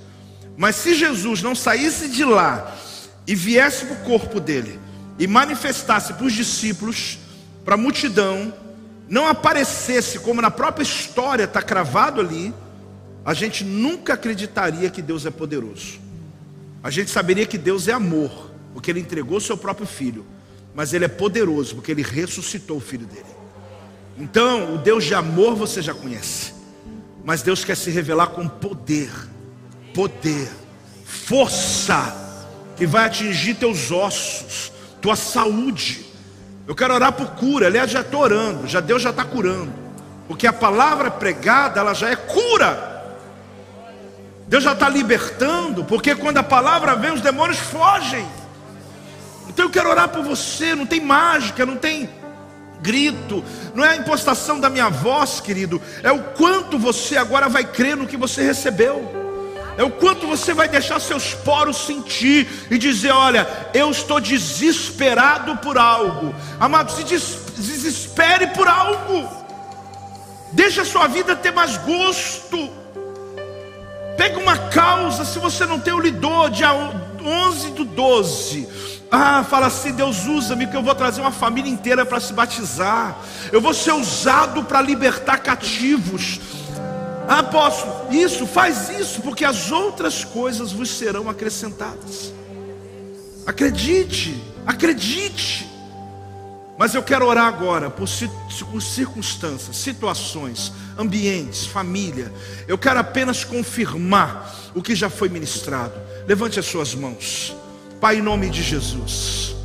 [0.58, 2.78] Mas se Jesus não saísse de lá
[3.26, 4.78] e viesse para o corpo dele
[5.18, 7.18] e manifestasse para os discípulos,
[7.64, 8.54] para a multidão,
[9.12, 12.54] não aparecesse como na própria história está cravado ali,
[13.26, 16.00] a gente nunca acreditaria que Deus é poderoso.
[16.82, 20.26] A gente saberia que Deus é amor, porque Ele entregou seu próprio filho,
[20.74, 23.26] mas Ele é poderoso, porque Ele ressuscitou o filho dele.
[24.18, 26.54] Então, o Deus de amor você já conhece.
[27.22, 29.12] Mas Deus quer se revelar com poder,
[29.94, 30.50] poder,
[31.04, 32.16] força,
[32.78, 36.11] que vai atingir teus ossos, tua saúde.
[36.72, 39.74] Eu quero orar por cura, aliás, já estou orando, já Deus já está curando,
[40.26, 43.04] porque a palavra pregada, ela já é cura.
[44.48, 48.26] Deus já está libertando, porque quando a palavra vem, os demônios fogem.
[49.50, 52.10] Então eu quero orar por você, não tem mágica, não tem
[52.82, 53.44] grito,
[53.76, 57.98] não é a impostação da minha voz, querido, é o quanto você agora vai crer
[57.98, 59.21] no que você recebeu.
[59.78, 65.58] É o quanto você vai deixar seus poros sentir e dizer: Olha, eu estou desesperado
[65.58, 66.36] por algo.
[66.60, 69.30] Amado, se des desespere por algo.
[70.52, 72.70] Deixa a sua vida ter mais gosto.
[74.18, 78.68] Pega uma causa, se você não tem o lidor, dia 11 do 12
[79.10, 83.18] Ah, fala assim: Deus usa-me, que eu vou trazer uma família inteira para se batizar.
[83.52, 86.40] Eu vou ser usado para libertar cativos.
[87.28, 92.34] Apóstolo, isso, faz isso, porque as outras coisas vos serão acrescentadas.
[93.46, 95.68] Acredite, acredite.
[96.78, 102.34] Mas eu quero orar agora por circunstâncias, situações, ambientes, família.
[102.68, 105.94] Eu quero apenas confirmar o que já foi ministrado.
[106.28, 107.56] Levante as suas mãos.
[108.00, 109.56] Pai, em nome de Jesus.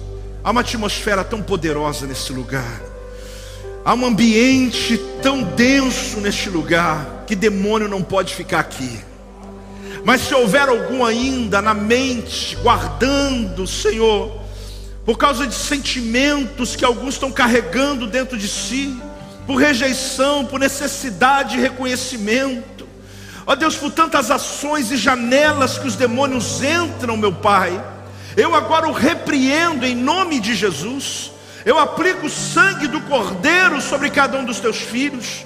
[0.44, 2.82] Há uma atmosfera tão poderosa nesse lugar.
[3.82, 9.00] Há um ambiente tão denso neste lugar que demônio não pode ficar aqui.
[10.04, 14.40] Mas se houver algum ainda na mente, guardando, Senhor,
[15.04, 18.96] por causa de sentimentos que alguns estão carregando dentro de si,
[19.46, 22.86] por rejeição, por necessidade de reconhecimento,
[23.46, 27.80] ó Deus, por tantas ações e janelas que os demônios entram, meu Pai,
[28.36, 31.32] eu agora o repreendo em nome de Jesus.
[31.64, 35.44] Eu aplico o sangue do Cordeiro sobre cada um dos teus filhos.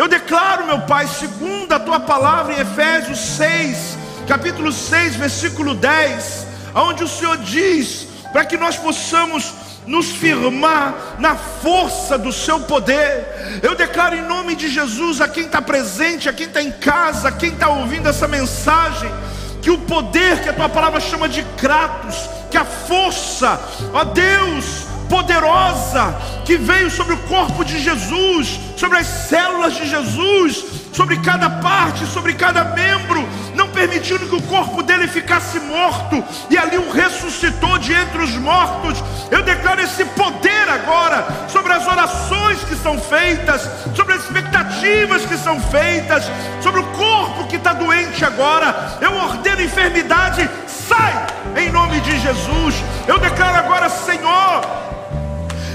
[0.00, 6.46] Eu declaro, meu Pai, segundo a tua palavra em Efésios 6, capítulo 6, versículo 10,
[6.74, 9.52] onde o Senhor diz para que nós possamos
[9.86, 13.60] nos firmar na força do seu poder.
[13.62, 17.28] Eu declaro em nome de Jesus a quem está presente, a quem está em casa,
[17.28, 19.12] a quem está ouvindo essa mensagem
[19.60, 22.16] que o poder que a tua palavra chama de Kratos,
[22.50, 23.60] que a força,
[23.92, 30.64] ó Deus, poderosa que veio sobre o corpo de Jesus, sobre as células de Jesus,
[30.92, 36.56] sobre cada parte, sobre cada membro, não permitindo que o corpo dele ficasse morto, e
[36.56, 39.02] ali o ressuscitou de entre os mortos.
[39.30, 45.36] Eu declaro esse poder agora sobre as orações que são feitas, sobre as expectativas que
[45.36, 46.24] são feitas,
[46.62, 48.98] sobre o corpo que está doente agora.
[49.00, 52.74] Eu ordeno enfermidade, sai em nome de Jesus.
[53.06, 54.99] Eu declaro agora, Senhor,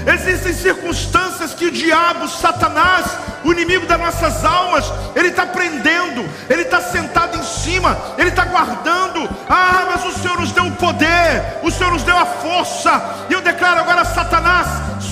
[0.06, 3.06] Existem circunstâncias que o diabo, Satanás,
[3.42, 4.84] o inimigo das nossas almas,
[5.16, 9.28] ele está prendendo, ele está sentado em cima, ele está guardando.
[9.48, 13.26] Ah, mas o Senhor nos deu o poder, o Senhor nos deu a força.
[13.28, 14.68] E eu declaro agora, Satanás,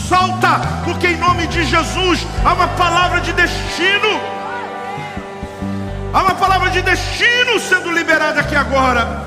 [0.09, 4.20] solta, porque em nome de Jesus há uma palavra de destino.
[6.12, 9.24] Há uma palavra de destino sendo liberada aqui agora.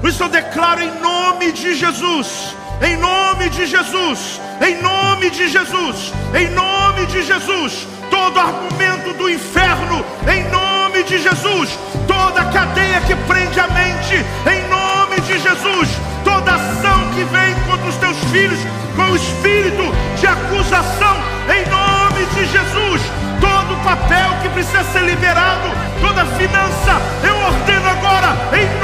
[0.00, 5.48] Por isso eu declaro em nome de Jesus em nome de Jesus, em nome de
[5.48, 13.00] Jesus, em nome de Jesus, todo argumento do inferno, em nome de Jesus, toda cadeia
[13.00, 15.88] que prende a mente, em nome de Jesus,
[16.24, 18.58] toda ação que vem contra os teus filhos,
[18.94, 19.82] com o espírito
[20.18, 21.16] de acusação,
[21.48, 23.02] em nome de Jesus,
[23.40, 25.68] todo papel que precisa ser liberado,
[26.00, 28.77] toda finança, eu ordeno agora, em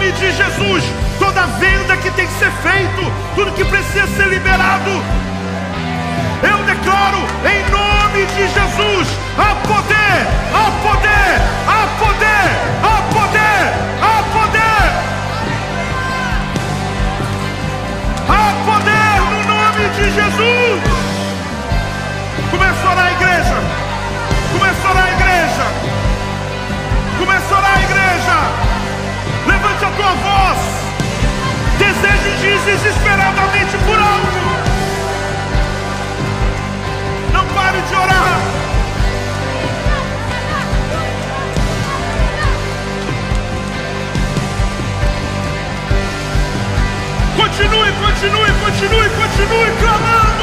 [0.00, 0.82] nome de Jesus,
[1.18, 4.90] toda venda que tem que ser feito, tudo que precisa ser liberado.
[6.42, 11.36] Eu declaro em nome de Jesus: há poder, há poder,
[11.68, 12.48] há poder,
[12.82, 14.80] há poder, há poder.
[18.26, 20.80] Há poder no nome de Jesus.
[22.50, 23.56] Começa a orar a igreja.
[24.52, 25.66] Começa a orar a igreja.
[27.18, 28.69] Começa a orar a igreja.
[29.96, 30.58] Tua voz
[31.78, 34.40] deseje desesperadamente por algo.
[37.32, 38.40] Não pare de orar.
[47.36, 50.39] Continue, continue, continue, continue clamando.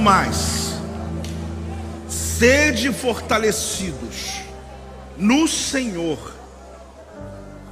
[0.00, 0.74] Mais,
[2.08, 4.40] sede fortalecidos
[5.16, 6.18] no Senhor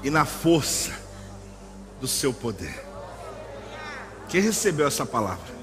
[0.02, 0.92] e na força
[2.00, 2.84] do seu poder.
[4.28, 5.58] Quem recebeu essa palavra?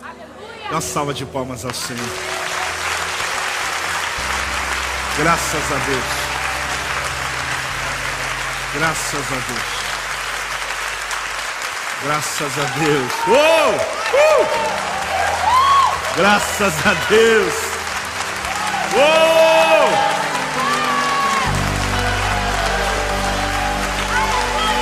[0.63, 2.09] Dá uma salva de palmas ao Senhor.
[5.18, 6.26] Graças a Deus.
[8.74, 9.76] Graças a Deus.
[12.03, 13.13] Graças a Deus.
[13.28, 14.91] Oh!
[14.91, 14.95] Uh!
[16.18, 17.53] Graças a Deus.
[18.95, 19.89] Oh!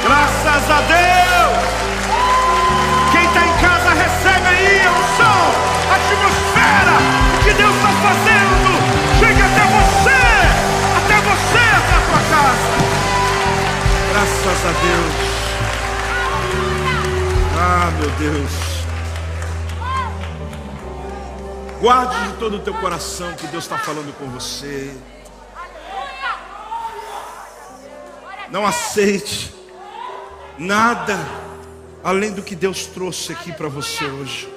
[0.04, 1.74] Graças a Deus.
[3.12, 5.40] Quem está em casa recebe aí a unção,
[5.90, 6.98] a atmosfera,
[7.44, 8.70] que Deus está fazendo.
[9.18, 10.22] Chega até você,
[10.98, 12.72] até você, até a tua casa.
[14.12, 15.16] Graças a Deus.
[17.58, 18.73] Ah, meu Deus.
[21.84, 24.96] Guarde de todo o teu coração que Deus está falando com você.
[28.50, 29.54] Não aceite
[30.58, 31.20] nada
[32.02, 34.48] além do que Deus trouxe aqui para você hoje.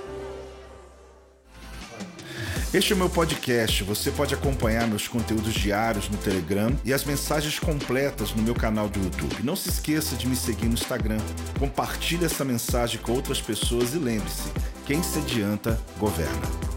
[2.72, 3.82] Este é o meu podcast.
[3.82, 8.88] Você pode acompanhar meus conteúdos diários no Telegram e as mensagens completas no meu canal
[8.88, 9.42] do YouTube.
[9.42, 11.18] Não se esqueça de me seguir no Instagram.
[11.58, 14.52] Compartilhe essa mensagem com outras pessoas e lembre-se:
[14.86, 16.76] quem se adianta, governa.